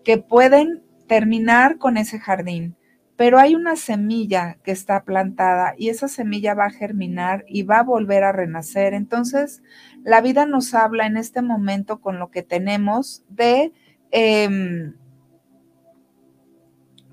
que 0.05 0.17
pueden 0.19 0.83
terminar 1.07 1.77
con 1.77 1.97
ese 1.97 2.19
jardín, 2.19 2.77
pero 3.17 3.39
hay 3.39 3.55
una 3.55 3.75
semilla 3.75 4.57
que 4.63 4.71
está 4.71 5.03
plantada 5.03 5.73
y 5.77 5.89
esa 5.89 6.07
semilla 6.07 6.53
va 6.53 6.65
a 6.65 6.71
germinar 6.71 7.43
y 7.47 7.63
va 7.63 7.79
a 7.79 7.83
volver 7.83 8.23
a 8.23 8.31
renacer. 8.31 8.93
Entonces, 8.93 9.63
la 10.03 10.21
vida 10.21 10.45
nos 10.45 10.73
habla 10.73 11.05
en 11.05 11.17
este 11.17 11.41
momento 11.41 11.99
con 11.99 12.19
lo 12.19 12.29
que 12.29 12.43
tenemos 12.43 13.23
de, 13.29 13.73
em, 14.11 14.93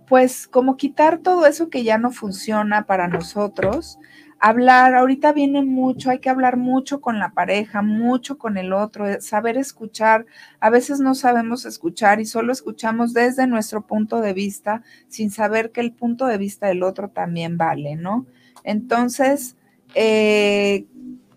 pues, 0.06 0.46
como 0.46 0.76
quitar 0.76 1.18
todo 1.18 1.46
eso 1.46 1.70
que 1.70 1.84
ya 1.84 1.98
no 1.98 2.10
funciona 2.10 2.86
para 2.86 3.08
nosotros 3.08 3.98
hablar, 4.42 4.96
ahorita 4.96 5.32
viene 5.32 5.62
mucho, 5.62 6.10
hay 6.10 6.18
que 6.18 6.28
hablar 6.28 6.56
mucho 6.56 7.00
con 7.00 7.20
la 7.20 7.30
pareja, 7.30 7.80
mucho 7.80 8.38
con 8.38 8.58
el 8.58 8.72
otro, 8.72 9.08
eh, 9.08 9.20
saber 9.20 9.56
escuchar. 9.56 10.26
A 10.58 10.68
veces 10.68 10.98
no 10.98 11.14
sabemos 11.14 11.64
escuchar 11.64 12.20
y 12.20 12.26
solo 12.26 12.52
escuchamos 12.52 13.14
desde 13.14 13.46
nuestro 13.46 13.86
punto 13.86 14.20
de 14.20 14.32
vista 14.32 14.82
sin 15.06 15.30
saber 15.30 15.70
que 15.70 15.80
el 15.80 15.92
punto 15.92 16.26
de 16.26 16.38
vista 16.38 16.66
del 16.66 16.82
otro 16.82 17.08
también 17.08 17.56
vale, 17.56 17.94
¿no? 17.94 18.26
Entonces, 18.64 19.56
eh, 19.94 20.86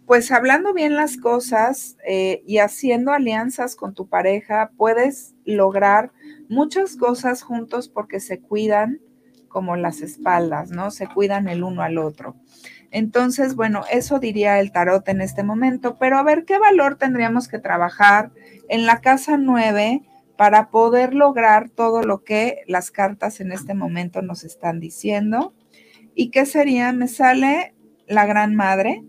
pues 0.08 0.32
hablando 0.32 0.74
bien 0.74 0.96
las 0.96 1.18
cosas 1.18 1.98
eh, 2.08 2.42
y 2.48 2.58
haciendo 2.58 3.12
alianzas 3.12 3.76
con 3.76 3.94
tu 3.94 4.08
pareja, 4.08 4.72
puedes 4.78 5.36
lograr 5.46 6.12
muchas 6.50 6.96
cosas 6.96 7.44
juntos 7.44 7.88
porque 7.88 8.20
se 8.20 8.40
cuidan 8.40 9.00
como 9.48 9.76
las 9.76 10.02
espaldas, 10.02 10.72
¿no? 10.72 10.90
Se 10.90 11.08
cuidan 11.08 11.48
el 11.48 11.64
uno 11.64 11.84
al 11.84 12.00
otro. 12.00 12.36
Entonces, 12.92 13.56
bueno, 13.56 13.84
eso 13.92 14.20
diría 14.20 14.60
el 14.60 14.72
tarot 14.72 15.08
en 15.10 15.22
este 15.22 15.44
momento, 15.44 15.98
pero 16.00 16.18
a 16.18 16.24
ver 16.24 16.46
qué 16.46 16.58
valor 16.58 16.96
tendríamos 16.96 17.48
que 17.48 17.60
trabajar 17.60 18.32
en 18.70 18.86
la 18.86 19.02
casa 19.02 19.38
9 19.38 20.02
para 20.38 20.70
poder 20.70 21.14
lograr 21.14 21.70
todo 21.70 22.04
lo 22.04 22.24
que 22.24 22.64
las 22.68 22.92
cartas 22.92 23.40
en 23.40 23.52
este 23.52 23.74
momento 23.74 24.22
nos 24.22 24.44
están 24.44 24.80
diciendo. 24.80 25.54
¿Y 26.14 26.30
qué 26.30 26.46
sería? 26.46 26.92
Me 26.94 27.08
sale 27.08 27.74
la 28.08 28.26
Gran 28.26 28.56
Madre, 28.56 29.04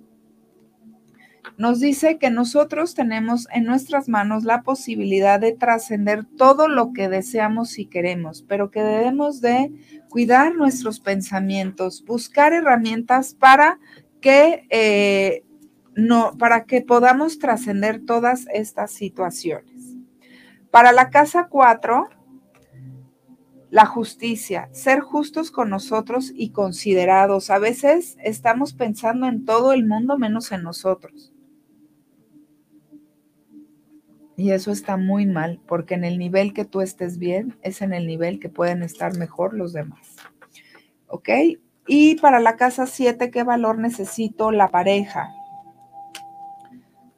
nos 1.57 1.81
dice 1.81 2.19
que 2.19 2.31
nosotros 2.31 2.95
tenemos 2.95 3.49
en 3.53 3.65
nuestras 3.65 4.09
manos 4.09 4.45
la 4.45 4.63
posibilidad 4.63 5.41
de 5.41 5.53
trascender 5.53 6.25
todo 6.25 6.69
lo 6.69 6.93
que 6.93 7.09
deseamos 7.09 7.79
y 7.79 7.87
queremos, 7.87 8.43
pero 8.43 8.71
que 8.71 8.83
debemos 8.83 9.41
de 9.41 9.73
cuidar 10.09 10.55
nuestros 10.55 11.01
pensamientos, 11.01 12.05
buscar 12.05 12.53
herramientas 12.53 13.35
para 13.35 13.79
que 14.21 14.67
eh, 14.71 15.45
no, 15.95 16.37
para 16.39 16.65
que 16.65 16.83
podamos 16.83 17.39
trascender 17.39 18.05
todas 18.05 18.47
estas 18.53 18.91
situaciones. 18.93 19.97
Para 20.71 20.93
la 20.93 21.09
casa 21.09 21.49
4, 21.49 22.09
la 23.71 23.87
justicia, 23.87 24.69
ser 24.73 25.01
justos 25.01 25.51
con 25.51 25.71
nosotros 25.71 26.33
y 26.35 26.51
considerados. 26.51 27.51
A 27.51 27.59
veces 27.59 28.17
estamos 28.23 28.75
pensando 28.75 29.27
en 29.27 29.45
todo 29.45 29.73
el 29.73 29.87
mundo 29.87 30.19
menos 30.19 30.53
en 30.53 30.63
nosotros. 30.63 31.33
Y 34.37 34.51
eso 34.51 34.71
está 34.71 34.97
muy 34.97 35.27
mal, 35.27 35.61
porque 35.67 35.95
en 35.95 36.05
el 36.05 36.19
nivel 36.19 36.53
que 36.53 36.65
tú 36.65 36.81
estés 36.81 37.19
bien 37.19 37.57
es 37.63 37.81
en 37.81 37.95
el 37.95 38.07
nivel 38.07 38.39
que 38.39 38.49
pueden 38.49 38.83
estar 38.83 39.17
mejor 39.17 39.55
los 39.55 39.73
demás. 39.73 40.17
¿Ok? 41.07 41.29
Y 41.87 42.17
para 42.17 42.41
la 42.41 42.57
casa 42.57 42.87
7, 42.87 43.31
¿qué 43.31 43.45
valor 43.45 43.79
necesito? 43.79 44.51
La 44.51 44.69
pareja. 44.69 45.31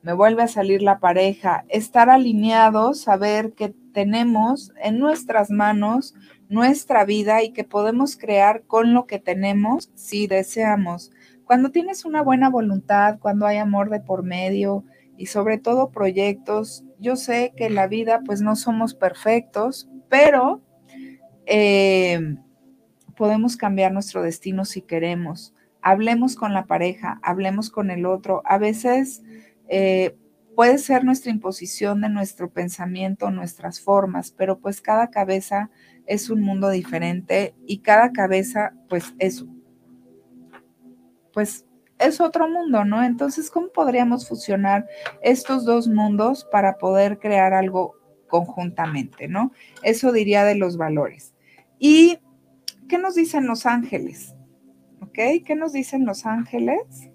Me 0.02 0.12
vuelve 0.12 0.42
a 0.42 0.48
salir 0.48 0.82
la 0.82 1.00
pareja. 1.00 1.64
Estar 1.68 2.08
alineados, 2.08 3.00
saber 3.00 3.52
que 3.54 3.74
tenemos 3.92 4.72
en 4.80 4.98
nuestras 4.98 5.50
manos 5.50 6.14
nuestra 6.48 7.04
vida 7.04 7.42
y 7.42 7.50
que 7.50 7.64
podemos 7.64 8.16
crear 8.16 8.62
con 8.62 8.94
lo 8.94 9.06
que 9.06 9.18
tenemos 9.18 9.90
si 9.94 10.26
deseamos. 10.26 11.10
Cuando 11.44 11.70
tienes 11.70 12.04
una 12.04 12.22
buena 12.22 12.48
voluntad, 12.48 13.18
cuando 13.18 13.46
hay 13.46 13.56
amor 13.56 13.90
de 13.90 14.00
por 14.00 14.22
medio, 14.22 14.84
y 15.18 15.26
sobre 15.26 15.58
todo 15.58 15.90
proyectos. 15.90 16.84
Yo 16.98 17.16
sé 17.16 17.52
que 17.56 17.66
en 17.66 17.74
la 17.74 17.86
vida 17.86 18.22
pues 18.24 18.40
no 18.40 18.56
somos 18.56 18.94
perfectos, 18.94 19.88
pero 20.08 20.62
eh, 21.46 22.36
podemos 23.16 23.56
cambiar 23.56 23.92
nuestro 23.92 24.22
destino 24.22 24.64
si 24.64 24.82
queremos. 24.82 25.54
Hablemos 25.80 26.34
con 26.36 26.54
la 26.54 26.66
pareja, 26.66 27.20
hablemos 27.22 27.70
con 27.70 27.90
el 27.90 28.06
otro. 28.06 28.42
A 28.44 28.58
veces 28.58 29.22
eh, 29.68 30.16
puede 30.56 30.78
ser 30.78 31.04
nuestra 31.04 31.30
imposición 31.30 32.00
de 32.00 32.08
nuestro 32.08 32.50
pensamiento, 32.50 33.30
nuestras 33.30 33.80
formas, 33.80 34.32
pero 34.32 34.58
pues 34.58 34.80
cada 34.80 35.10
cabeza 35.10 35.70
es 36.06 36.30
un 36.30 36.40
mundo 36.40 36.70
diferente 36.70 37.54
y 37.64 37.78
cada 37.78 38.12
cabeza 38.12 38.72
pues 38.88 39.14
es 39.20 39.44
pues 41.32 41.64
es 41.98 42.20
otro 42.20 42.48
mundo, 42.48 42.84
¿no? 42.84 43.02
Entonces, 43.02 43.50
¿cómo 43.50 43.68
podríamos 43.68 44.28
fusionar 44.28 44.86
estos 45.22 45.64
dos 45.64 45.88
mundos 45.88 46.46
para 46.50 46.78
poder 46.78 47.18
crear 47.18 47.52
algo 47.52 47.94
conjuntamente, 48.28 49.28
¿no? 49.28 49.52
Eso 49.82 50.12
diría 50.12 50.44
de 50.44 50.54
los 50.54 50.76
valores. 50.76 51.34
¿Y 51.78 52.18
qué 52.88 52.98
nos 52.98 53.14
dicen 53.14 53.46
los 53.46 53.66
ángeles? 53.66 54.34
¿Ok? 55.00 55.18
¿Qué 55.44 55.54
nos 55.56 55.72
dicen 55.72 56.04
los 56.04 56.26
ángeles? 56.26 57.10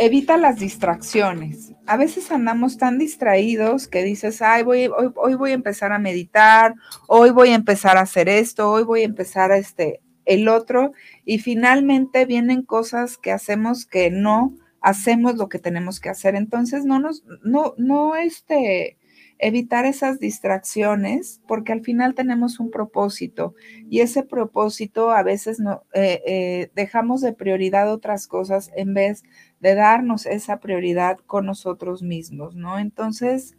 evita 0.00 0.38
las 0.38 0.58
distracciones. 0.58 1.74
A 1.90 1.96
veces 1.96 2.30
andamos 2.30 2.78
tan 2.78 2.98
distraídos 2.98 3.88
que 3.88 4.04
dices, 4.04 4.42
ay, 4.42 4.62
voy, 4.62 4.88
hoy, 5.16 5.34
voy 5.34 5.50
a 5.50 5.54
empezar 5.54 5.90
a 5.90 5.98
meditar, 5.98 6.76
hoy 7.08 7.30
voy 7.30 7.48
a 7.48 7.56
empezar 7.56 7.96
a 7.96 8.02
hacer 8.02 8.28
esto, 8.28 8.70
hoy 8.70 8.84
voy 8.84 9.00
a 9.00 9.06
empezar 9.06 9.50
a 9.50 9.56
este, 9.56 10.00
el 10.24 10.46
otro, 10.46 10.92
y 11.24 11.40
finalmente 11.40 12.26
vienen 12.26 12.62
cosas 12.62 13.18
que 13.18 13.32
hacemos 13.32 13.86
que 13.86 14.08
no 14.12 14.54
hacemos 14.80 15.34
lo 15.34 15.48
que 15.48 15.58
tenemos 15.58 15.98
que 15.98 16.10
hacer. 16.10 16.36
Entonces, 16.36 16.84
no 16.84 17.00
nos, 17.00 17.24
no, 17.42 17.74
no, 17.76 18.14
este, 18.14 18.96
evitar 19.40 19.86
esas 19.86 20.20
distracciones, 20.20 21.40
porque 21.48 21.72
al 21.72 21.82
final 21.82 22.14
tenemos 22.14 22.60
un 22.60 22.70
propósito 22.70 23.54
y 23.88 24.00
ese 24.00 24.22
propósito 24.22 25.10
a 25.10 25.22
veces 25.22 25.60
no, 25.60 25.82
eh, 25.94 26.22
eh, 26.26 26.70
dejamos 26.74 27.20
de 27.20 27.32
prioridad 27.32 27.92
otras 27.92 28.26
cosas 28.26 28.70
en 28.76 28.94
vez 28.94 29.22
de 29.60 29.74
darnos 29.74 30.26
esa 30.26 30.60
prioridad 30.60 31.18
con 31.26 31.46
nosotros 31.46 32.02
mismos, 32.02 32.54
¿no? 32.54 32.78
Entonces, 32.78 33.56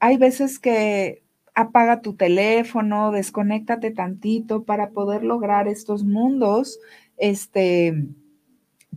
hay 0.00 0.16
veces 0.16 0.58
que 0.58 1.22
apaga 1.54 2.00
tu 2.00 2.14
teléfono, 2.14 3.12
desconéctate 3.12 3.90
tantito 3.90 4.64
para 4.64 4.90
poder 4.90 5.22
lograr 5.22 5.68
estos 5.68 6.04
mundos, 6.04 6.80
este, 7.16 8.08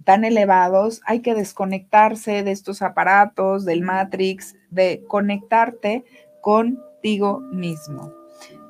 tan 0.04 0.26
elevados, 0.26 1.02
hay 1.06 1.22
que 1.22 1.36
desconectarse 1.36 2.44
de 2.44 2.52
estos 2.52 2.82
aparatos, 2.82 3.66
del 3.66 3.82
Matrix, 3.82 4.56
de 4.69 5.03
conectarte 5.08 6.06
contigo 6.41 7.39
mismo. 7.39 8.13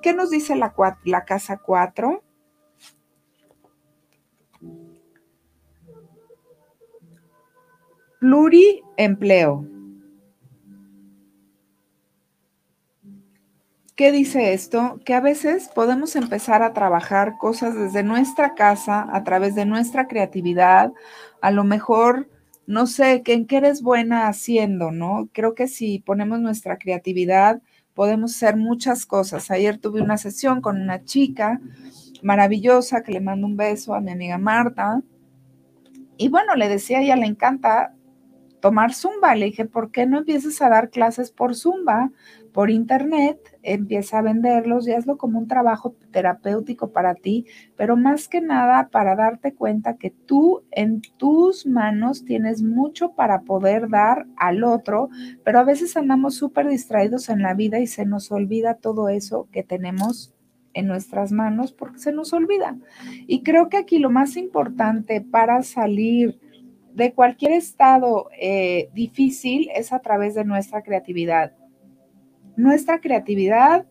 ¿Qué 0.02 0.14
nos 0.14 0.30
dice 0.30 0.56
la, 0.56 0.74
casa 1.26 1.58
4? 1.58 2.24
Pluriempleo. 8.20 9.68
¿Qué 13.96 14.12
dice 14.12 14.54
esto? 14.54 15.00
Que 15.06 15.16
a 15.16 15.22
veces 15.22 15.70
podemos 15.74 16.16
empezar 16.16 16.62
a 16.62 16.72
trabajar 16.72 17.38
cosas 17.40 17.74
desde 17.74 18.04
nuestra 18.04 18.54
casa, 18.54 19.08
a 19.12 19.24
través 19.24 19.56
de 19.56 19.66
nuestra 19.66 20.08
creatividad, 20.08 20.94
a 21.42 21.50
lo 21.50 21.64
mejor, 21.64 22.30
no 22.68 22.86
sé, 22.86 23.24
¿en 23.26 23.48
qué 23.48 23.58
eres 23.58 23.82
buena 23.82 24.28
haciendo, 24.28 24.92
no? 24.92 25.30
Creo 25.32 25.56
que 25.56 25.68
si 25.68 26.00
ponemos 26.00 26.42
nuestra 26.42 26.78
creatividad, 26.78 27.62
podemos 27.94 28.36
hacer 28.36 28.58
muchas 28.58 29.06
cosas. 29.06 29.50
Ayer 29.50 29.78
tuve 29.80 30.02
una 30.02 30.18
sesión 30.18 30.62
con 30.62 30.80
una 30.80 31.04
chica 31.04 31.62
maravillosa 32.22 33.04
que 33.04 33.14
le 33.14 33.22
mando 33.22 33.48
un 33.48 33.56
beso 33.56 33.96
a 33.96 34.02
mi 34.02 34.12
amiga 34.12 34.38
Marta. 34.38 35.02
Y 36.18 36.28
bueno, 36.28 36.56
le 36.56 36.68
decía, 36.68 37.00
a 37.00 37.02
ella 37.02 37.16
le 37.16 37.26
encanta 37.26 37.96
tomar 38.60 38.94
Zumba. 38.94 39.36
Le 39.36 39.46
dije, 39.46 39.66
¿por 39.66 39.92
qué 39.92 40.06
no 40.06 40.20
empiezas 40.20 40.62
a 40.62 40.70
dar 40.70 40.90
clases 40.90 41.32
por 41.32 41.56
Zumba, 41.56 42.12
por 42.52 42.70
internet? 42.70 43.40
Empieza 43.64 44.20
a 44.20 44.22
venderlos 44.22 44.88
y 44.88 44.94
hazlo 44.94 45.18
como 45.18 45.40
un 45.40 45.48
trabajo 45.48 45.96
terapéutico 46.12 46.92
para 46.92 47.16
ti, 47.16 47.46
pero 47.76 47.96
más 47.96 48.28
que 48.28 48.42
nada 48.42 48.90
para 48.90 49.16
darte 49.16 49.54
cuenta 49.54 49.98
que 49.98 50.12
tú 50.12 50.64
en 50.72 51.02
tus 51.18 51.66
manos 51.66 52.26
tienes 52.26 52.62
mucho 52.64 53.14
para 53.14 53.42
poder 53.42 53.90
dar 53.90 54.26
al 54.38 54.64
otro, 54.64 55.10
pero 55.44 55.60
a 55.60 55.64
veces 55.64 55.98
andamos 55.98 56.36
súper 56.36 56.68
distraídos 56.68 57.30
en 57.30 57.42
la 57.42 57.54
vida 57.54 57.80
y 57.80 57.88
se 57.88 58.06
nos 58.06 58.32
olvida 58.32 58.76
todo 58.76 59.10
eso 59.10 59.48
que 59.52 59.64
tenemos 59.64 60.34
en 60.74 60.88
nuestras 60.88 61.32
manos 61.32 61.74
porque 61.74 61.98
se 61.98 62.12
nos 62.12 62.34
olvida. 62.34 62.78
Y 63.26 63.42
creo 63.42 63.68
que 63.68 63.78
aquí 63.78 63.98
lo 63.98 64.12
más 64.12 64.38
importante 64.38 65.22
para 65.22 65.64
salir 65.64 66.40
de 66.98 67.14
cualquier 67.14 67.52
estado 67.52 68.28
eh, 68.42 68.90
difícil 68.92 69.70
es 69.76 69.94
a 69.94 70.00
través 70.00 70.34
de 70.34 70.44
nuestra 70.44 70.82
creatividad. 70.82 71.54
Nuestra 72.56 73.00
creatividad 73.00 73.86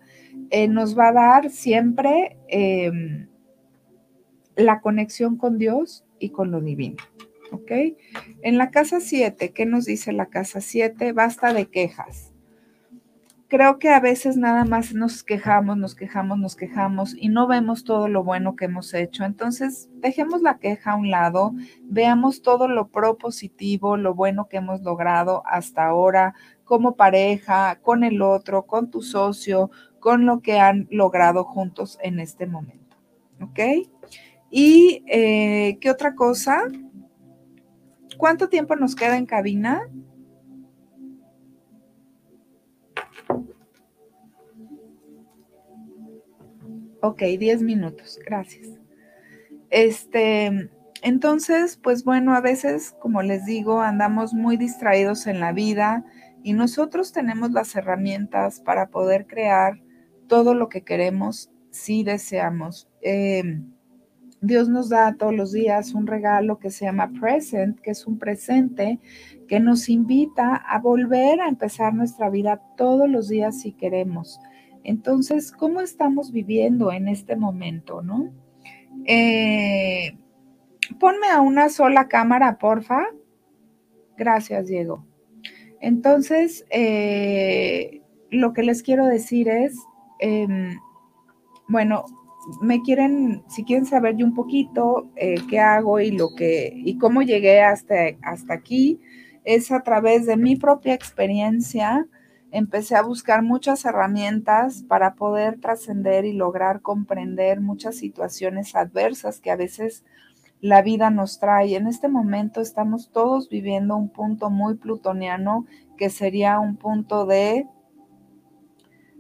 eh, 0.51 0.67
nos 0.67 0.99
va 0.99 1.09
a 1.09 1.13
dar 1.13 1.51
siempre 1.51 2.37
em, 2.49 3.29
la 4.57 4.81
conexión 4.81 5.37
con 5.37 5.57
Dios 5.57 6.05
y 6.19 6.31
con 6.31 6.51
lo 6.51 6.61
divino. 6.61 6.97
¿Ok? 7.53 7.71
En 8.43 8.59
la 8.59 8.73
casa 8.73 8.99
7, 8.99 9.53
¿qué 9.53 9.67
nos 9.67 9.85
dice 9.85 10.13
la 10.13 10.27
casa 10.27 10.61
7? 10.61 11.13
Basta 11.13 11.53
de 11.53 11.67
quejas 11.67 12.26
creo 13.49 13.79
que 13.79 13.91
a 13.91 14.01
veces 14.01 14.37
nada 14.37 14.65
más 14.65 14.93
nos 14.93 15.23
quejamos, 15.23 15.77
nos 15.77 15.95
quejamos, 15.95 16.39
nos 16.39 16.57
quejamos 16.57 17.15
y 17.17 17.29
no 17.29 17.47
vemos 17.47 17.85
todo 17.85 18.09
lo 18.09 18.25
bueno 18.25 18.57
que 18.57 18.65
hemos 18.65 18.93
hecho. 18.95 19.25
Entonces, 19.25 19.89
dejemos 19.95 20.43
la 20.43 20.59
queja 20.59 20.93
a 20.93 20.97
un 20.97 21.11
lado, 21.11 21.53
veamos 21.83 22.43
todo 22.43 22.69
lo 22.69 22.89
propositivo, 22.89 23.97
lo 23.97 24.15
bueno 24.15 24.49
que 24.49 24.59
hemos 24.59 24.83
logrado 24.83 25.43
hasta 25.47 25.87
ahora 25.87 26.35
como 26.65 26.97
pareja, 26.97 27.79
con 27.83 28.03
el 28.03 28.23
otro, 28.23 28.67
con 28.67 28.91
tu 28.91 29.03
socio, 29.03 29.71
con 30.01 30.27
lo 30.27 30.41
que 30.41 30.59
han 30.59 30.89
logrado 30.91 31.45
juntos 31.45 31.99
en 32.03 32.19
este 32.19 32.47
momento. 32.47 32.97
¿Ok? 33.41 33.61
¿Y 34.51 35.05
eh, 35.07 35.79
qué 35.81 35.91
otra 35.91 36.15
cosa? 36.15 36.63
¿Cuánto 38.17 38.49
tiempo 38.49 38.75
nos 38.77 38.97
queda 38.97 39.17
en 39.17 39.27
cabina? 39.27 39.83
Ok, 47.03 47.23
10 47.39 47.63
minutos, 47.63 48.19
gracias. 48.25 48.69
Este, 49.71 50.71
entonces, 51.03 51.79
pues 51.83 52.05
bueno, 52.05 52.35
a 52.35 52.41
veces, 52.41 52.97
como 53.01 53.23
les 53.23 53.45
digo, 53.45 53.81
andamos 53.81 54.35
muy 54.35 54.57
distraídos 54.57 55.27
en 55.27 55.41
la 55.41 55.53
vida 55.53 56.05
y 56.43 56.53
nosotros 56.53 57.13
tenemos 57.13 57.51
las 57.51 57.75
herramientas 57.77 58.61
para 58.61 58.89
poder 58.89 59.27
crear 59.27 59.81
todo 60.27 60.55
lo 60.55 60.69
que 60.69 60.83
queremos 60.83 61.51
si 61.71 62.03
deseamos. 62.03 62.89
Em, 63.03 63.73
Dios 64.41 64.69
nos 64.69 64.89
da 64.89 65.17
todos 65.17 65.35
los 65.35 65.53
días 65.53 65.93
un 65.95 66.07
regalo 66.07 66.59
que 66.59 66.71
se 66.71 66.85
llama 66.85 67.11
present, 67.21 67.81
que 67.81 67.91
es 67.91 68.07
un 68.07 68.19
presente 68.19 69.01
que 69.49 69.61
nos 69.61 69.89
invita 69.89 70.57
a 70.57 70.79
volver 70.79 71.41
a 71.41 71.49
empezar 71.49 71.95
nuestra 71.95 72.31
vida 72.31 72.61
todos 72.77 73.09
los 73.09 73.29
días 73.29 73.61
si 73.61 73.73
queremos. 73.73 74.39
Entonces, 74.89 75.51
¿cómo 75.51 75.81
estamos 75.81 76.31
viviendo 76.31 76.93
en 76.93 77.09
este 77.09 77.35
momento, 77.35 78.03
no? 78.03 78.33
Eh, 79.05 80.17
ponme 81.01 81.27
a 81.27 81.41
una 81.41 81.71
sola 81.71 82.07
cámara, 82.07 82.57
porfa. 82.59 83.03
Gracias, 84.17 84.69
Diego. 84.69 85.05
Entonces, 85.81 86.65
eh, 86.71 88.01
lo 88.31 88.53
que 88.53 88.63
les 88.63 88.85
quiero 88.85 89.07
decir 89.07 89.49
es, 89.49 89.77
em, 90.21 90.79
bueno, 91.67 92.05
me 92.63 92.81
quieren, 92.83 93.43
si 93.49 93.65
quieren 93.65 93.87
saber 93.87 94.15
yo 94.15 94.25
un 94.25 94.35
poquito 94.35 95.11
eh, 95.17 95.35
qué 95.51 95.59
hago 95.59 95.99
y 95.99 96.13
lo 96.13 96.29
que, 96.37 96.73
y 96.77 96.97
cómo 96.99 97.23
llegué 97.23 97.61
hasta, 97.61 97.95
hasta 98.23 98.55
aquí, 98.55 99.01
es 99.43 99.73
a 99.73 99.83
través 99.83 100.27
de 100.27 100.37
mi 100.37 100.55
propia 100.55 100.95
experiencia. 100.95 102.07
Empecé 102.57 102.97
a 102.97 103.03
buscar 103.03 103.43
muchas 103.43 103.85
herramientas 103.85 104.83
para 104.83 105.15
poder 105.15 105.61
trascender 105.61 106.25
y 106.25 106.33
lograr 106.33 106.81
comprender 106.81 107.61
muchas 107.61 107.97
situaciones 107.97 108.75
adversas 108.75 109.41
que 109.41 109.51
a 109.51 109.57
veces 109.57 110.07
la 110.63 110.81
vida 110.81 111.11
nos 111.11 111.39
trae. 111.39 111.77
En 111.77 111.87
este 111.87 112.09
momento 112.09 112.63
estamos 112.63 113.11
todos 113.13 113.51
viviendo 113.51 113.95
un 113.95 114.09
punto 114.09 114.49
muy 114.49 114.77
plutoniano 114.77 115.67
que 115.99 116.09
sería 116.09 116.59
un 116.59 116.79
punto 116.79 117.27
de 117.27 117.67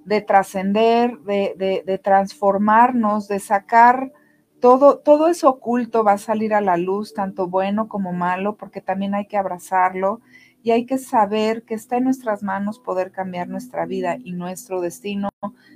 de 0.06 0.22
trascender, 0.22 1.18
de, 1.18 1.82
de, 1.84 1.98
transformarnos, 1.98 3.28
de 3.28 3.38
sacar 3.38 4.12
todo, 4.60 5.00
todo 5.00 5.28
eso 5.28 5.50
oculto 5.50 6.04
va 6.04 6.12
a 6.12 6.18
salir 6.18 6.54
a 6.54 6.62
la 6.62 6.78
luz, 6.78 7.12
tanto 7.12 7.48
bueno 7.48 7.86
como 7.86 8.14
malo, 8.14 8.56
porque 8.56 8.80
también 8.80 9.14
hay 9.14 9.26
que 9.26 9.36
abrazarlo 9.36 10.22
y 10.66 10.72
hay 10.72 10.84
que 10.84 10.98
saber 10.98 11.62
que 11.62 11.74
está 11.74 11.98
en 11.98 12.02
nuestras 12.02 12.42
manos 12.42 12.80
poder 12.80 13.12
cambiar 13.12 13.46
nuestra 13.46 13.86
vida 13.86 14.16
y 14.18 14.32
nuestro 14.32 14.80
destino. 14.80 15.28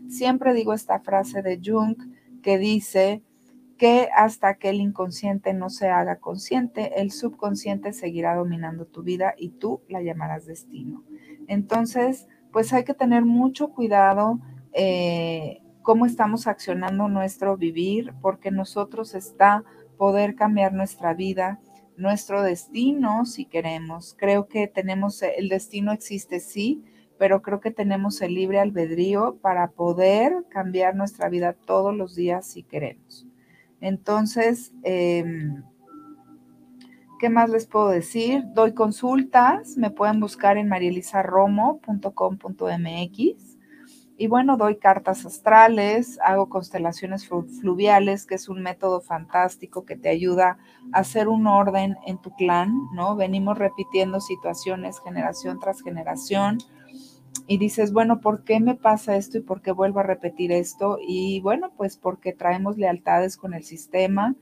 Siempre 0.09 0.53
digo 0.53 0.75
esta 0.75 0.99
frase 0.99 1.43
de 1.43 1.61
Jung 1.65 1.95
que 2.43 2.59
dice 2.59 3.23
que 3.79 4.09
hasta 4.17 4.55
que 4.55 4.71
el 4.71 4.81
inconsciente 4.81 5.55
no 5.55 5.71
se 5.71 5.91
haga 5.91 6.17
consciente, 6.17 7.01
el 7.01 7.13
subconsciente 7.13 7.93
seguirá 7.93 8.35
dominando 8.35 8.85
tu 8.85 9.05
vida 9.05 9.33
y 9.39 9.51
tú 9.51 9.81
la 9.89 10.03
llamarás 10.03 10.47
destino. 10.47 11.05
Entonces, 11.47 12.27
pues 12.51 12.73
hay 12.73 12.83
que 12.83 12.95
tener 12.95 13.25
mucho 13.25 13.69
cuidado 13.69 14.41
eh, 14.73 15.63
cómo 15.83 16.05
estamos 16.05 16.49
accionando 16.49 17.07
nuestro 17.07 17.57
vivir, 17.57 18.13
porque 18.21 18.51
nosotros 18.51 19.15
está 19.15 19.63
poder 19.97 20.35
cambiar 20.35 20.73
nuestra 20.73 21.15
vida, 21.15 21.61
nuestro 22.01 22.43
destino, 22.43 23.27
si 23.27 23.45
queremos. 23.45 24.17
Creo 24.19 24.49
que 24.49 24.67
tenemos, 24.67 25.23
el 25.23 25.49
destino 25.49 25.93
existe, 25.93 26.41
sí, 26.41 26.83
pero 27.19 27.43
creo 27.43 27.61
que 27.61 27.71
tenemos 27.71 28.23
el 28.23 28.35
libre 28.35 28.59
albedrío 28.59 29.39
para 29.43 29.71
poder 29.71 30.45
cambiar 30.49 30.97
nuestra 30.97 31.29
vida 31.29 31.53
todos 31.53 31.95
los 31.95 32.17
días 32.17 32.47
si 32.47 32.63
queremos. 32.63 33.27
Entonces, 33.81 34.73
em, 34.83 35.63
¿Qué 37.21 37.29
más 37.29 37.51
les 37.51 37.67
puedo 37.67 37.91
decir? 37.91 38.45
Doy 38.55 38.73
consultas, 38.73 39.77
me 39.77 39.91
pueden 39.91 40.21
buscar 40.21 40.57
en 40.57 40.69
marielisaromo.com.mx. 40.69 43.59
Y 44.21 44.27
bueno, 44.27 44.59
doy 44.59 44.77
cartas 44.77 45.25
astrales, 45.25 46.19
hago 46.23 46.51
constelaciones 46.51 47.27
fluviales, 47.27 48.27
que 48.27 48.35
es 48.35 48.51
un 48.51 48.61
método 48.61 49.01
fantástico 49.01 49.87
que 49.87 49.97
te 49.97 50.11
ayuda 50.11 50.59
a 50.93 50.99
hacer 50.99 51.27
un 51.27 51.47
orden 51.47 51.97
en 52.07 52.19
tu 52.19 52.31
clan, 52.33 52.71
¿no? 52.93 53.17
Venimos 53.17 53.57
repitiendo 53.57 54.21
situaciones 54.21 55.01
generación 55.01 55.59
tras 55.59 55.81
generación 55.81 56.59
y 57.47 57.57
dices, 57.57 57.95
bueno, 57.95 58.21
¿por 58.21 58.45
qué 58.45 58.61
me 58.61 58.75
pasa 58.75 59.17
esto 59.17 59.39
y 59.39 59.41
por 59.41 59.63
qué 59.63 59.73
vuelvo 59.73 60.01
a 60.01 60.03
repetir 60.03 60.53
esto? 60.53 60.99
Y 61.01 61.41
bueno, 61.41 61.73
pues 61.75 61.97
porque 61.97 62.35
traemos 62.35 62.77
lealtades 62.77 63.39
con 63.39 63.55
el 63.55 63.65
sistema, 63.65 64.37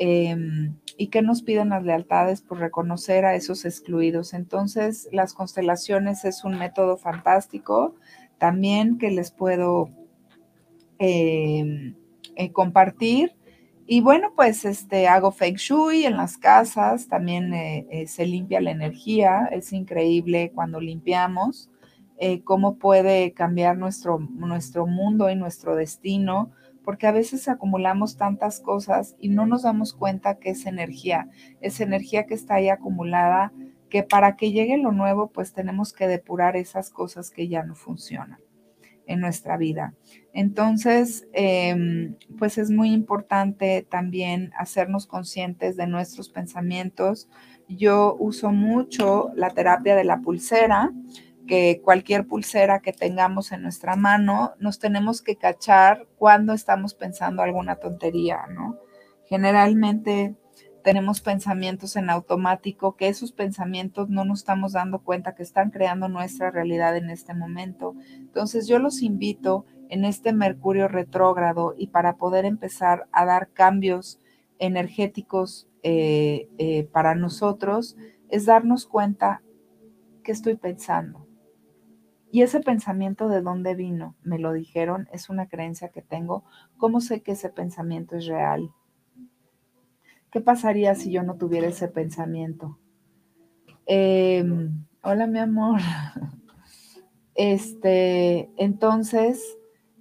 Em, 0.00 0.76
¿Y 0.96 1.08
qué 1.08 1.22
nos 1.22 1.42
piden 1.42 1.70
las 1.70 1.82
lealtades? 1.82 2.40
Por 2.40 2.58
reconocer 2.58 3.24
a 3.24 3.34
esos 3.34 3.64
excluidos. 3.64 4.32
Entonces, 4.32 5.08
las 5.10 5.34
constelaciones 5.34 6.24
es 6.24 6.44
un 6.44 6.56
método 6.56 6.96
fantástico 6.96 7.96
también 8.38 8.98
que 8.98 9.10
les 9.10 9.30
puedo 9.30 9.90
em, 10.98 11.94
eh, 12.36 12.52
compartir. 12.52 13.34
Y 13.86 14.00
bueno, 14.00 14.32
pues 14.36 14.64
este, 14.64 15.08
hago 15.08 15.30
feng 15.30 15.54
shui 15.54 16.04
en 16.04 16.16
las 16.16 16.36
casas, 16.36 17.08
también 17.08 17.54
eh, 17.54 17.86
eh, 17.90 18.06
se 18.06 18.26
limpia 18.26 18.60
la 18.60 18.70
energía, 18.70 19.48
es 19.50 19.72
increíble 19.72 20.52
cuando 20.54 20.80
limpiamos, 20.80 21.70
cómo 22.42 22.78
puede 22.78 23.32
cambiar 23.32 23.78
nuestro, 23.78 24.18
nuestro 24.18 24.88
mundo 24.88 25.30
y 25.30 25.36
nuestro 25.36 25.76
destino 25.76 26.50
porque 26.88 27.06
a 27.06 27.12
veces 27.12 27.48
acumulamos 27.48 28.16
tantas 28.16 28.60
cosas 28.60 29.14
y 29.20 29.28
no 29.28 29.44
nos 29.44 29.64
damos 29.64 29.92
cuenta 29.92 30.38
que 30.38 30.48
es 30.48 30.64
energía, 30.64 31.28
es 31.60 31.82
energía 31.82 32.24
que 32.24 32.32
está 32.32 32.54
ahí 32.54 32.70
acumulada, 32.70 33.52
que 33.88 34.02
para 34.02 34.36
que 34.36 34.52
llegue 34.52 34.76
lo 34.76 34.92
nuevo, 34.92 35.28
pues 35.28 35.52
tenemos 35.52 35.92
que 35.92 36.06
depurar 36.08 36.56
esas 36.56 36.90
cosas 36.90 37.30
que 37.30 37.48
ya 37.48 37.62
no 37.62 37.74
funcionan 37.74 38.38
en 39.06 39.20
nuestra 39.20 39.56
vida. 39.56 39.94
Entonces, 40.32 41.26
em, 41.32 42.14
pues 42.38 42.58
es 42.58 42.70
muy 42.70 42.92
importante 42.92 43.86
también 43.88 44.52
hacernos 44.56 45.06
conscientes 45.06 45.76
de 45.76 45.86
nuestros 45.86 46.28
pensamientos. 46.28 47.28
Yo 47.68 48.16
uso 48.18 48.52
mucho 48.52 49.30
la 49.34 49.50
terapia 49.50 49.96
de 49.96 50.04
la 50.04 50.20
pulsera 50.20 50.92
que 51.48 51.80
cualquier 51.82 52.26
pulsera 52.26 52.80
que 52.80 52.92
tengamos 52.92 53.50
en 53.50 53.62
nuestra 53.62 53.96
mano, 53.96 54.52
nos 54.60 54.78
tenemos 54.78 55.22
que 55.22 55.36
cachar 55.36 56.06
cuando 56.16 56.52
estamos 56.52 56.94
pensando 56.94 57.42
alguna 57.42 57.76
tontería, 57.76 58.46
¿no? 58.54 58.76
Generalmente 59.24 60.36
tenemos 60.82 61.20
pensamientos 61.20 61.96
en 61.96 62.10
automático, 62.10 62.96
que 62.96 63.08
esos 63.08 63.32
pensamientos 63.32 64.08
no 64.08 64.24
nos 64.24 64.40
estamos 64.40 64.72
dando 64.72 65.00
cuenta 65.00 65.34
que 65.34 65.42
están 65.42 65.70
creando 65.70 66.08
nuestra 66.08 66.50
realidad 66.50 66.96
en 66.96 67.10
este 67.10 67.34
momento. 67.34 67.94
Entonces 68.14 68.66
yo 68.66 68.78
los 68.78 69.02
invito 69.02 69.66
en 69.88 70.04
este 70.04 70.32
Mercurio 70.32 70.88
retrógrado 70.88 71.74
y 71.76 71.88
para 71.88 72.16
poder 72.16 72.44
empezar 72.44 73.06
a 73.12 73.24
dar 73.24 73.50
cambios 73.52 74.20
energéticos 74.58 75.68
eh, 75.82 76.48
eh, 76.58 76.84
para 76.84 77.14
nosotros, 77.14 77.96
es 78.28 78.46
darnos 78.46 78.86
cuenta 78.86 79.42
que 80.22 80.32
estoy 80.32 80.56
pensando 80.56 81.28
y 82.30 82.42
ese 82.42 82.60
pensamiento 82.60 83.28
de 83.28 83.40
dónde 83.40 83.74
vino, 83.74 84.14
me 84.22 84.38
lo 84.38 84.52
dijeron, 84.52 85.08
es 85.12 85.30
una 85.30 85.48
creencia 85.48 85.88
que 85.88 86.02
tengo. 86.02 86.44
¿Cómo 86.76 87.00
sé 87.00 87.22
que 87.22 87.32
ese 87.32 87.48
pensamiento 87.48 88.16
es 88.16 88.26
real? 88.26 88.70
¿Qué 90.30 90.40
pasaría 90.40 90.94
si 90.94 91.10
yo 91.10 91.22
no 91.22 91.36
tuviera 91.36 91.68
ese 91.68 91.88
pensamiento? 91.88 92.78
Em, 93.86 94.84
hola, 95.02 95.26
mi 95.26 95.38
amor. 95.38 95.80
Este, 97.40 98.50
entonces, 98.56 99.40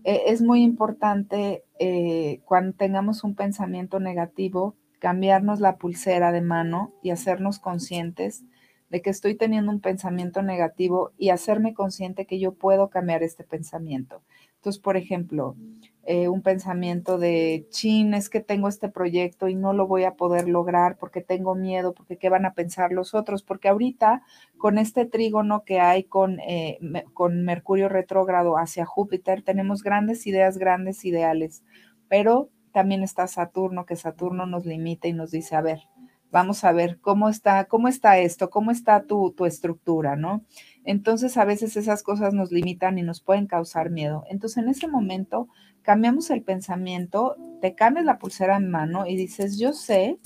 e, 0.03 0.23
es 0.25 0.41
muy 0.41 0.63
importante 0.63 1.63
eh, 1.78 2.41
cuando 2.45 2.75
tengamos 2.75 3.23
un 3.23 3.36
pensamiento 3.36 3.99
negativo, 3.99 4.75
cambiarnos 4.97 5.59
la 5.59 5.78
pulsera 5.78 6.32
de 6.32 6.41
mano 6.41 6.95
y 7.03 7.11
hacernos 7.11 7.59
conscientes 7.59 8.43
de 8.89 9.03
que 9.03 9.11
estoy 9.11 9.36
teniendo 9.36 9.71
un 9.71 9.82
pensamiento 9.82 10.41
negativo 10.41 11.11
y 11.15 11.30
hacerme 11.30 11.75
consciente 11.75 12.25
que 12.25 12.39
yo 12.39 12.53
puedo 12.53 12.89
cambiar 12.89 13.21
este 13.21 13.43
pensamiento. 13.43 14.23
Entonces, 14.55 14.82
por 14.82 14.97
ejemplo, 14.97 15.55
eh, 16.09 16.29
un 16.29 16.41
pensamiento 16.41 17.17
de, 17.17 17.67
chin, 17.69 18.13
es 18.13 18.29
que 18.29 18.39
tengo 18.39 18.69
este 18.69 18.87
proyecto 18.87 19.49
y 19.49 19.55
no 19.55 19.73
lo 19.73 19.87
voy 19.87 20.05
a 20.05 20.15
poder 20.15 20.47
lograr 20.47 20.97
porque 20.97 21.21
tengo 21.21 21.53
miedo, 21.53 21.93
porque 21.93 22.17
qué 22.17 22.29
van 22.29 22.45
a 22.45 22.53
pensar 22.53 22.93
los 22.93 23.13
otros, 23.13 23.43
porque 23.43 23.67
ahorita 23.67 24.23
con 24.57 24.77
este 24.77 25.05
trígono 25.05 25.65
que 25.65 25.81
hay 25.81 26.05
con, 26.05 26.39
eh, 26.39 26.79
con 27.13 27.43
Mercurio 27.43 27.89
retrógrado 27.89 28.57
hacia 28.57 28.85
Júpiter, 28.85 29.41
tenemos 29.41 29.83
grandes 29.83 30.25
ideas, 30.25 30.57
grandes 30.57 31.03
ideales, 31.03 31.63
pero 32.07 32.49
también 32.71 33.03
está 33.03 33.27
Saturno, 33.27 33.85
que 33.85 33.97
Saturno 33.97 34.45
nos 34.45 34.65
limita 34.65 35.09
y 35.09 35.13
nos 35.13 35.31
dice, 35.31 35.57
a 35.57 35.61
ver, 35.61 35.81
Vamos 36.29 36.65
a 36.65 36.73
ver 36.73 36.99
cómo 36.99 37.29
está, 37.29 37.65
cómo 37.65 37.87
está 37.87 38.19
esto, 38.19 38.49
cómo 38.49 38.71
está 38.71 39.03
tu, 39.03 39.31
tu 39.31 39.45
estructura, 39.45 40.17
¿no? 40.17 40.43
Entonces 40.88 41.35
a 41.35 41.43
veces 41.43 41.75
esas 41.75 42.01
cosas 42.01 42.33
nos 42.33 42.49
limitan 42.49 42.97
y 42.97 43.03
nos 43.03 43.19
pueden 43.19 43.45
causar 43.45 43.89
miedo. 43.89 44.23
Entonces 44.29 44.63
en 44.63 44.69
ese 44.69 44.88
momento 44.88 45.49
cambiamos 45.81 46.29
el 46.29 46.43
pensamiento, 46.43 47.35
te 47.59 47.75
cambias 47.75 48.05
la 48.05 48.17
pulsera 48.17 48.55
en 48.55 48.71
mano 48.71 49.05
y 49.05 49.17
dices, 49.17 49.59
yo 49.59 49.73
sé, 49.73 50.17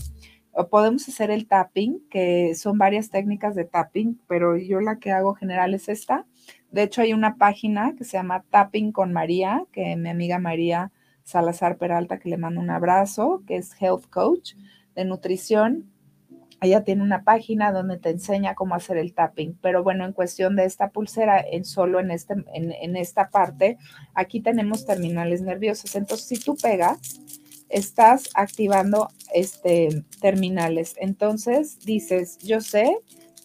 o 0.52 0.68
podemos 0.68 1.10
hacer 1.10 1.32
el 1.32 1.48
tapping, 1.48 2.08
que 2.12 2.54
son 2.54 2.78
varias 2.78 3.10
técnicas 3.10 3.56
de 3.56 3.66
tapping, 3.66 4.22
pero 4.28 4.56
yo 4.56 4.82
la 4.82 5.00
que 5.00 5.12
hago 5.12 5.34
general 5.34 5.74
es 5.74 5.90
esta. 5.90 6.28
De 6.70 6.84
hecho, 6.84 7.02
hay 7.02 7.14
una 7.14 7.38
página 7.38 7.96
que 7.98 8.04
se 8.04 8.18
llama 8.18 8.46
Tapping 8.52 8.92
con 8.92 9.14
María, 9.14 9.66
que 9.72 9.96
mi 9.96 10.10
amiga 10.10 10.38
María 10.38 10.92
Salazar 11.24 11.78
Peralta, 11.78 12.20
que 12.20 12.30
le 12.30 12.38
mando 12.38 12.62
un 12.62 12.70
abrazo, 12.70 13.42
que 13.48 13.58
es 13.58 13.74
Health 13.82 14.06
Coach 14.12 14.54
de 14.94 15.06
nutrición. 15.06 15.91
Ella 16.62 16.84
tiene 16.84 17.02
una 17.02 17.24
página 17.24 17.72
donde 17.72 17.98
te 17.98 18.12
enseña 18.12 18.54
cómo 18.54 18.76
hacer 18.76 18.98
el 18.98 19.16
tapping, 19.16 19.58
pero 19.62 19.84
bueno, 19.84 20.06
en 20.06 20.14
cuestión 20.14 20.56
de 20.56 20.66
esta 20.66 20.92
pulsera, 20.92 21.40
en 21.40 21.66
solo 21.66 22.00
en, 22.00 22.12
este, 22.12 22.36
en, 22.54 22.96
esta 22.96 23.30
parte, 23.30 23.80
aquí 24.14 24.42
tenemos 24.42 24.86
terminales 24.86 25.42
nerviosas. 25.42 25.96
Entonces, 25.96 26.28
si 26.28 26.40
tú 26.40 26.56
pegas, 26.56 27.20
estás 27.68 28.30
activando 28.36 29.10
este, 29.34 30.04
terminales. 30.22 30.94
Entonces 30.98 31.80
dices, 31.80 32.38
yo 32.40 32.62
sé 32.62 32.96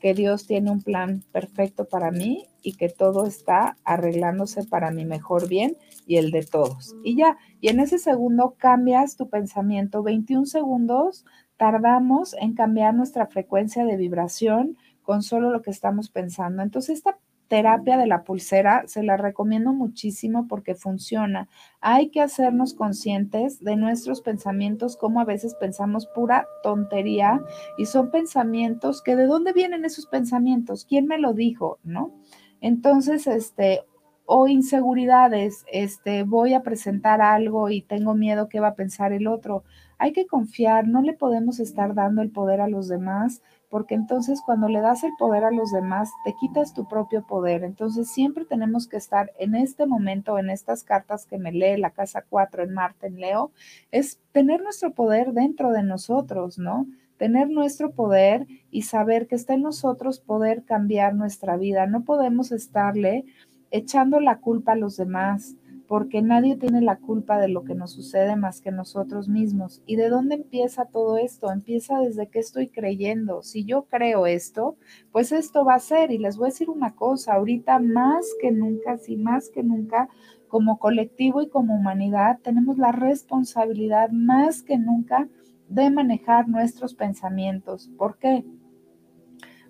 que 0.00 0.12
Dios 0.12 0.46
tiene 0.46 0.70
un 0.70 0.82
plan 0.82 1.24
perfecto 1.32 1.86
para 1.86 2.10
mí 2.10 2.46
y 2.60 2.74
que 2.74 2.88
todo 2.88 3.26
está 3.26 3.76
arreglándose 3.84 4.64
para 4.64 4.90
mi 4.90 5.06
mejor 5.06 5.48
bien 5.48 5.76
y 6.06 6.16
el 6.16 6.30
de 6.30 6.44
todos. 6.44 6.94
Y 7.02 7.16
ya, 7.16 7.38
y 7.60 7.68
en 7.68 7.80
ese 7.80 7.98
segundo 7.98 8.56
cambias 8.58 9.16
tu 9.16 9.30
pensamiento. 9.30 10.02
21 10.02 10.46
segundos 10.46 11.24
tardamos 11.56 12.34
en 12.34 12.54
cambiar 12.54 12.94
nuestra 12.94 13.26
frecuencia 13.26 13.84
de 13.84 13.96
vibración 13.96 14.76
con 15.02 15.22
solo 15.22 15.50
lo 15.50 15.62
que 15.62 15.70
estamos 15.70 16.10
pensando. 16.10 16.62
Entonces, 16.62 16.98
esta 16.98 17.18
terapia 17.48 17.96
de 17.96 18.06
la 18.06 18.24
pulsera 18.24 18.84
se 18.86 19.02
la 19.02 19.16
recomiendo 19.16 19.72
muchísimo 19.72 20.48
porque 20.48 20.74
funciona. 20.74 21.48
Hay 21.80 22.08
que 22.08 22.20
hacernos 22.20 22.74
conscientes 22.74 23.62
de 23.62 23.76
nuestros 23.76 24.20
pensamientos, 24.20 24.96
como 24.96 25.20
a 25.20 25.24
veces 25.24 25.54
pensamos 25.54 26.06
pura 26.06 26.46
tontería 26.62 27.40
y 27.78 27.86
son 27.86 28.10
pensamientos 28.10 29.02
que 29.02 29.16
de 29.16 29.26
dónde 29.26 29.52
vienen 29.52 29.84
esos 29.84 30.06
pensamientos, 30.06 30.84
quién 30.84 31.06
me 31.06 31.18
lo 31.18 31.34
dijo, 31.34 31.78
¿no? 31.84 32.12
Entonces, 32.60 33.26
este, 33.26 33.82
o 34.24 34.48
inseguridades, 34.48 35.64
este, 35.70 36.24
voy 36.24 36.54
a 36.54 36.62
presentar 36.62 37.20
algo 37.22 37.70
y 37.70 37.82
tengo 37.82 38.14
miedo 38.14 38.48
que 38.48 38.60
va 38.60 38.68
a 38.68 38.74
pensar 38.74 39.12
el 39.12 39.28
otro. 39.28 39.62
Hay 39.98 40.12
que 40.12 40.26
confiar, 40.26 40.86
no 40.86 41.00
le 41.02 41.14
podemos 41.14 41.58
estar 41.58 41.94
dando 41.94 42.22
el 42.22 42.30
poder 42.30 42.60
a 42.60 42.68
los 42.68 42.88
demás, 42.88 43.40
porque 43.70 43.94
entonces 43.94 44.40
cuando 44.44 44.68
le 44.68 44.80
das 44.80 45.04
el 45.04 45.12
poder 45.18 45.44
a 45.44 45.50
los 45.50 45.72
demás, 45.72 46.10
te 46.24 46.34
quitas 46.38 46.74
tu 46.74 46.86
propio 46.86 47.26
poder. 47.26 47.64
Entonces 47.64 48.10
siempre 48.10 48.44
tenemos 48.44 48.88
que 48.88 48.96
estar 48.96 49.32
en 49.38 49.54
este 49.54 49.86
momento, 49.86 50.38
en 50.38 50.50
estas 50.50 50.84
cartas 50.84 51.26
que 51.26 51.38
me 51.38 51.52
lee 51.52 51.76
la 51.78 51.90
casa 51.90 52.24
4 52.28 52.62
en 52.62 52.74
Marte, 52.74 53.06
en 53.06 53.20
Leo, 53.20 53.52
es 53.90 54.20
tener 54.32 54.62
nuestro 54.62 54.92
poder 54.92 55.32
dentro 55.32 55.72
de 55.72 55.82
nosotros, 55.82 56.58
¿no? 56.58 56.86
Tener 57.16 57.48
nuestro 57.48 57.92
poder 57.92 58.46
y 58.70 58.82
saber 58.82 59.26
que 59.26 59.34
está 59.34 59.54
en 59.54 59.62
nosotros 59.62 60.20
poder 60.20 60.64
cambiar 60.64 61.14
nuestra 61.14 61.56
vida. 61.56 61.86
No 61.86 62.04
podemos 62.04 62.52
estarle 62.52 63.24
echando 63.70 64.20
la 64.20 64.38
culpa 64.38 64.72
a 64.72 64.76
los 64.76 64.96
demás, 64.96 65.54
porque 65.88 66.22
nadie 66.22 66.56
tiene 66.56 66.80
la 66.80 66.96
culpa 66.96 67.38
de 67.38 67.48
lo 67.48 67.64
que 67.64 67.74
nos 67.74 67.92
sucede 67.92 68.36
más 68.36 68.60
que 68.60 68.70
nosotros 68.70 69.28
mismos. 69.28 69.82
¿Y 69.86 69.96
de 69.96 70.08
dónde 70.08 70.34
empieza 70.34 70.86
todo 70.86 71.16
esto? 71.16 71.50
Empieza 71.52 72.00
desde 72.00 72.28
que 72.28 72.40
estoy 72.40 72.68
creyendo. 72.68 73.42
Si 73.42 73.64
yo 73.64 73.84
creo 73.84 74.26
esto, 74.26 74.76
pues 75.12 75.32
esto 75.32 75.64
va 75.64 75.74
a 75.74 75.80
ser. 75.80 76.10
Y 76.10 76.18
les 76.18 76.36
voy 76.36 76.46
a 76.46 76.52
decir 76.52 76.70
una 76.70 76.94
cosa, 76.94 77.34
ahorita 77.34 77.78
más 77.78 78.26
que 78.40 78.50
nunca, 78.50 78.98
sí, 78.98 79.16
más 79.16 79.48
que 79.50 79.62
nunca, 79.62 80.08
como 80.48 80.78
colectivo 80.78 81.42
y 81.42 81.48
como 81.48 81.74
humanidad, 81.74 82.38
tenemos 82.42 82.78
la 82.78 82.92
responsabilidad 82.92 84.10
más 84.10 84.62
que 84.62 84.78
nunca 84.78 85.28
de 85.68 85.90
manejar 85.90 86.48
nuestros 86.48 86.94
pensamientos. 86.94 87.90
¿Por 87.96 88.18
qué? 88.18 88.44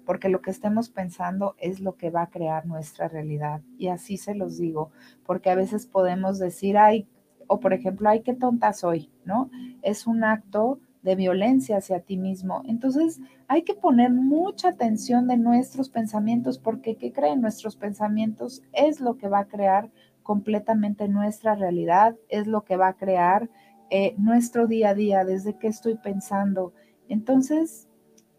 Porque 0.06 0.28
lo 0.30 0.40
que 0.40 0.50
estemos 0.50 0.88
pensando 0.88 1.56
es 1.58 1.80
lo 1.80 1.96
que 1.96 2.10
va 2.10 2.22
a 2.22 2.30
crear 2.30 2.64
nuestra 2.64 3.08
realidad. 3.08 3.60
Y 3.76 3.88
así 3.88 4.16
se 4.16 4.34
los 4.34 4.56
digo, 4.56 4.90
porque 5.26 5.50
a 5.50 5.56
veces 5.56 5.86
podemos 5.86 6.38
decir, 6.38 6.78
ay, 6.78 7.08
o 7.48 7.60
por 7.60 7.72
ejemplo, 7.72 8.08
ay, 8.08 8.22
qué 8.22 8.32
tonta 8.32 8.72
soy, 8.72 9.10
¿no? 9.24 9.50
Es 9.82 10.06
un 10.06 10.24
acto 10.24 10.78
de 11.02 11.16
violencia 11.16 11.76
hacia 11.76 12.00
ti 12.00 12.16
mismo. 12.16 12.62
Entonces, 12.66 13.20
hay 13.48 13.62
que 13.62 13.74
poner 13.74 14.12
mucha 14.12 14.70
atención 14.70 15.26
de 15.26 15.36
nuestros 15.36 15.88
pensamientos, 15.88 16.58
porque 16.58 16.96
¿qué 16.96 17.12
creen? 17.12 17.40
Nuestros 17.40 17.76
pensamientos 17.76 18.62
es 18.72 19.00
lo 19.00 19.16
que 19.16 19.28
va 19.28 19.40
a 19.40 19.48
crear 19.48 19.90
completamente 20.22 21.08
nuestra 21.08 21.54
realidad, 21.54 22.16
es 22.28 22.46
lo 22.46 22.64
que 22.64 22.76
va 22.76 22.88
a 22.88 22.96
crear 22.96 23.48
eh, 23.90 24.14
nuestro 24.18 24.66
día 24.66 24.90
a 24.90 24.94
día, 24.94 25.24
desde 25.24 25.56
qué 25.58 25.68
estoy 25.68 25.96
pensando. 25.96 26.72
Entonces, 27.08 27.88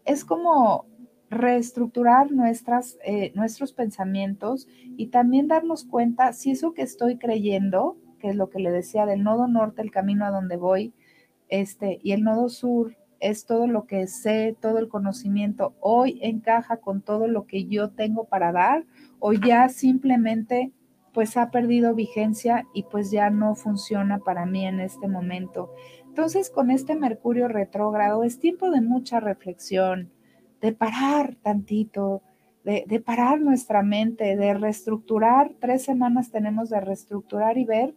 es 0.04 0.24
como 0.24 0.86
reestructurar 1.30 2.32
nuestras, 2.32 2.98
eh, 3.04 3.32
nuestros 3.34 3.72
pensamientos 3.72 4.66
y 4.96 5.08
también 5.08 5.48
darnos 5.48 5.84
cuenta 5.84 6.32
si 6.32 6.50
eso 6.52 6.72
que 6.72 6.82
estoy 6.82 7.18
creyendo, 7.18 7.96
que 8.18 8.28
es 8.28 8.36
lo 8.36 8.50
que 8.50 8.58
le 8.58 8.70
decía 8.70 9.06
del 9.06 9.22
nodo 9.22 9.46
norte, 9.46 9.82
el 9.82 9.90
camino 9.90 10.24
a 10.24 10.30
donde 10.30 10.56
voy, 10.56 10.92
este, 11.48 11.98
y 12.02 12.12
el 12.12 12.22
nodo 12.22 12.48
sur 12.48 12.96
es 13.20 13.46
todo 13.46 13.66
lo 13.66 13.86
que 13.86 14.06
sé, 14.06 14.56
todo 14.60 14.78
el 14.78 14.88
conocimiento, 14.88 15.74
hoy 15.80 16.18
encaja 16.22 16.78
con 16.78 17.02
todo 17.02 17.26
lo 17.26 17.46
que 17.46 17.64
yo 17.64 17.90
tengo 17.90 18.24
para 18.24 18.52
dar 18.52 18.84
o 19.18 19.32
ya 19.32 19.68
simplemente 19.68 20.72
pues 21.12 21.36
ha 21.36 21.50
perdido 21.50 21.94
vigencia 21.94 22.66
y 22.72 22.84
pues 22.84 23.10
ya 23.10 23.30
no 23.30 23.56
funciona 23.56 24.18
para 24.18 24.46
mí 24.46 24.66
en 24.66 24.78
este 24.78 25.08
momento. 25.08 25.72
Entonces 26.06 26.50
con 26.50 26.70
este 26.70 26.94
Mercurio 26.94 27.48
retrógrado 27.48 28.22
es 28.22 28.38
tiempo 28.38 28.70
de 28.70 28.80
mucha 28.82 29.18
reflexión, 29.18 30.12
de 30.60 30.72
parar 30.72 31.36
tantito, 31.36 32.22
de, 32.64 33.00
parar 33.00 33.40
nuestra 33.40 33.82
mente, 33.82 34.36
de 34.36 34.54
reestructurar. 34.54 35.52
Tres 35.58 35.82
semanas 35.84 36.30
tenemos 36.30 36.68
de 36.68 36.80
reestructurar 36.80 37.56
y 37.56 37.64
ver 37.64 37.94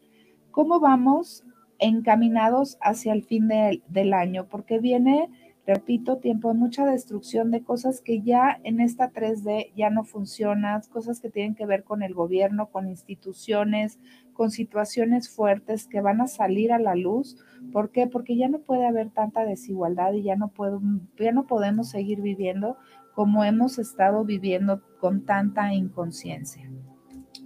cómo 0.51 0.79
vamos 0.79 1.43
encaminados 1.79 2.77
hacia 2.79 3.13
el 3.13 3.23
fin 3.23 3.49
del 3.87 4.13
año, 4.13 4.47
porque 4.47 4.79
viene, 4.79 5.29
repito, 5.65 6.17
tiempo 6.17 6.49
de 6.49 6.55
mucha 6.55 6.85
destrucción 6.85 7.51
de 7.51 7.63
cosas 7.63 8.01
que 8.01 8.21
ya 8.21 8.59
en 8.63 8.79
esta 8.79 9.11
3D 9.11 9.71
ya 9.75 9.89
no 9.89 10.03
funcionan, 10.03 10.81
cosas 10.91 11.19
que 11.19 11.29
tienen 11.29 11.55
que 11.55 11.65
ver 11.65 11.83
con 11.83 12.01
el 12.01 12.13
gobierno, 12.13 12.67
con 12.67 12.87
instituciones, 12.87 13.99
con 14.33 14.51
situaciones 14.51 15.29
fuertes 15.29 15.87
que 15.87 16.01
van 16.01 16.21
a 16.21 16.27
salir 16.27 16.73
a 16.73 16.79
la 16.79 16.95
luz. 16.95 17.37
¿Por 17.71 17.91
qué? 17.91 18.07
Porque 18.07 18.35
ya 18.35 18.49
no 18.49 18.59
puede 18.59 18.87
haber 18.87 19.11
tanta 19.11 19.45
desigualdad 19.45 20.13
y 20.13 20.23
ya 20.23 20.35
no, 20.35 20.47
puedo, 20.47 20.81
ya 21.17 21.31
no 21.31 21.45
podemos 21.45 21.89
seguir 21.89 22.21
viviendo 22.21 22.77
como 23.13 23.43
hemos 23.43 23.77
estado 23.77 24.23
viviendo 24.25 24.81
con 24.99 25.25
tanta 25.25 25.73
inconsciencia. 25.73 26.69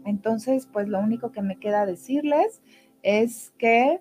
Entonces, 0.05 0.67
pues 0.71 0.87
lo 0.87 0.99
único 0.99 1.31
que 1.31 1.41
me 1.41 1.57
queda 1.57 1.85
decirles 1.85 2.61
es 3.01 3.51
que 3.57 3.99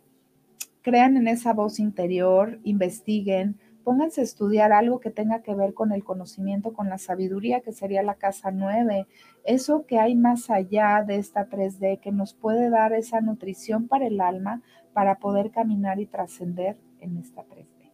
crean 0.83 1.17
en 1.17 1.29
esa 1.29 1.55
voz 1.55 1.81
interior, 1.81 2.61
investiguen, 2.62 3.59
pónganse 3.85 4.22
a 4.22 4.24
estudiar 4.24 4.72
algo 4.72 4.99
que 4.99 5.11
tenga 5.11 5.43
que 5.43 5.55
ver 5.55 5.74
con 5.74 5.93
el 5.93 6.03
conocimiento, 6.03 6.72
con 6.72 6.89
la 6.89 6.99
sabiduría, 6.99 7.61
que 7.61 7.72
sería 7.72 8.03
la 8.03 8.14
casa 8.14 8.51
9, 8.51 9.07
eso 9.45 9.85
que 9.87 9.99
hay 9.99 10.16
más 10.16 10.51
allá 10.51 11.05
de 11.07 11.16
esta 11.16 11.49
3D, 11.49 12.01
que 12.01 12.11
nos 12.11 12.35
puede 12.35 12.70
dar 12.70 12.95
esa 12.95 13.20
nutrición 13.20 13.87
para 13.87 14.07
el 14.07 14.20
alma 14.20 14.62
para 14.93 15.18
poder 15.18 15.51
caminar 15.51 16.01
y 16.01 16.07
trascender 16.07 16.76
en 17.01 17.18
esta 17.18 17.45
3D. 17.45 17.93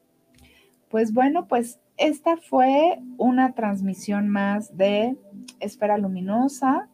Pues 0.88 1.12
bueno, 1.12 1.46
pues 1.46 1.80
esta 1.96 2.36
fue 2.36 3.00
una 3.18 3.52
transmisión 3.52 4.28
más 4.28 4.76
de 4.76 5.16
Esfera 5.60 5.98
Luminosa. 5.98 6.88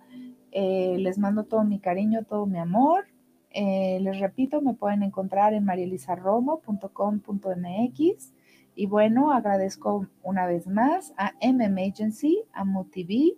Eh, 0.52 0.96
les 0.98 1.18
mando 1.18 1.44
todo 1.44 1.64
mi 1.64 1.78
cariño, 1.78 2.24
todo 2.24 2.46
mi 2.46 2.58
amor. 2.58 3.06
Eh, 3.50 3.98
les 4.02 4.20
repito, 4.20 4.60
me 4.60 4.74
pueden 4.74 5.02
encontrar 5.02 5.54
en 5.54 5.64
marielizarromo.com.mx 5.64 8.35
y 8.76 8.86
bueno, 8.86 9.32
agradezco 9.32 10.06
una 10.22 10.46
vez 10.46 10.66
más 10.66 11.14
a 11.16 11.32
MM 11.40 11.78
Agency, 11.78 12.42
a 12.52 12.64
MoTV, 12.64 13.32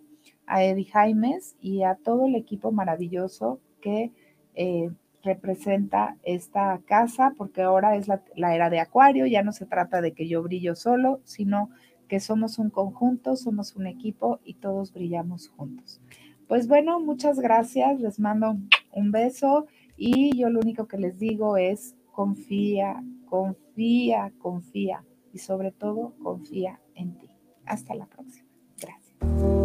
a 0.47 0.65
Eddie 0.65 0.87
Jaimes 0.87 1.57
y 1.61 1.85
a 1.85 1.95
todo 1.95 2.27
el 2.27 2.35
equipo 2.35 2.73
maravilloso 2.73 3.61
que 3.81 4.11
eh, 4.57 4.91
representa 5.23 6.17
esta 6.25 6.81
casa, 6.85 7.35
porque 7.39 7.63
ahora 7.63 7.95
es 7.95 8.09
la, 8.09 8.21
la 8.35 8.57
era 8.57 8.69
de 8.69 8.81
Acuario, 8.81 9.27
ya 9.27 9.45
no 9.45 9.53
se 9.53 9.65
trata 9.65 10.01
de 10.01 10.13
que 10.13 10.27
yo 10.27 10.43
brillo 10.43 10.75
solo, 10.75 11.21
sino 11.23 11.71
que 12.09 12.19
somos 12.19 12.59
un 12.59 12.71
conjunto, 12.71 13.37
somos 13.37 13.77
un 13.77 13.87
equipo 13.87 14.41
y 14.43 14.55
todos 14.55 14.93
brillamos 14.93 15.49
juntos. 15.51 16.01
Pues 16.49 16.67
bueno, 16.67 16.99
muchas 16.99 17.39
gracias, 17.39 18.01
les 18.01 18.19
mando 18.19 18.57
un 18.93 19.13
beso 19.13 19.67
y 19.97 20.37
yo 20.37 20.51
lo 20.51 20.59
único 20.59 20.89
que 20.89 20.99
les 20.99 21.21
digo 21.21 21.57
es 21.57 21.95
confía, 22.11 23.05
confía, 23.29 24.33
confía 24.39 25.05
y 25.39 25.41
sobre 25.41 25.71
todo 25.71 26.15
confía 26.21 26.81
en 26.97 27.17
ti. 27.17 27.31
Hasta 27.65 27.95
la 27.95 28.07
próxima. 28.07 28.49
Gracias. 28.77 29.58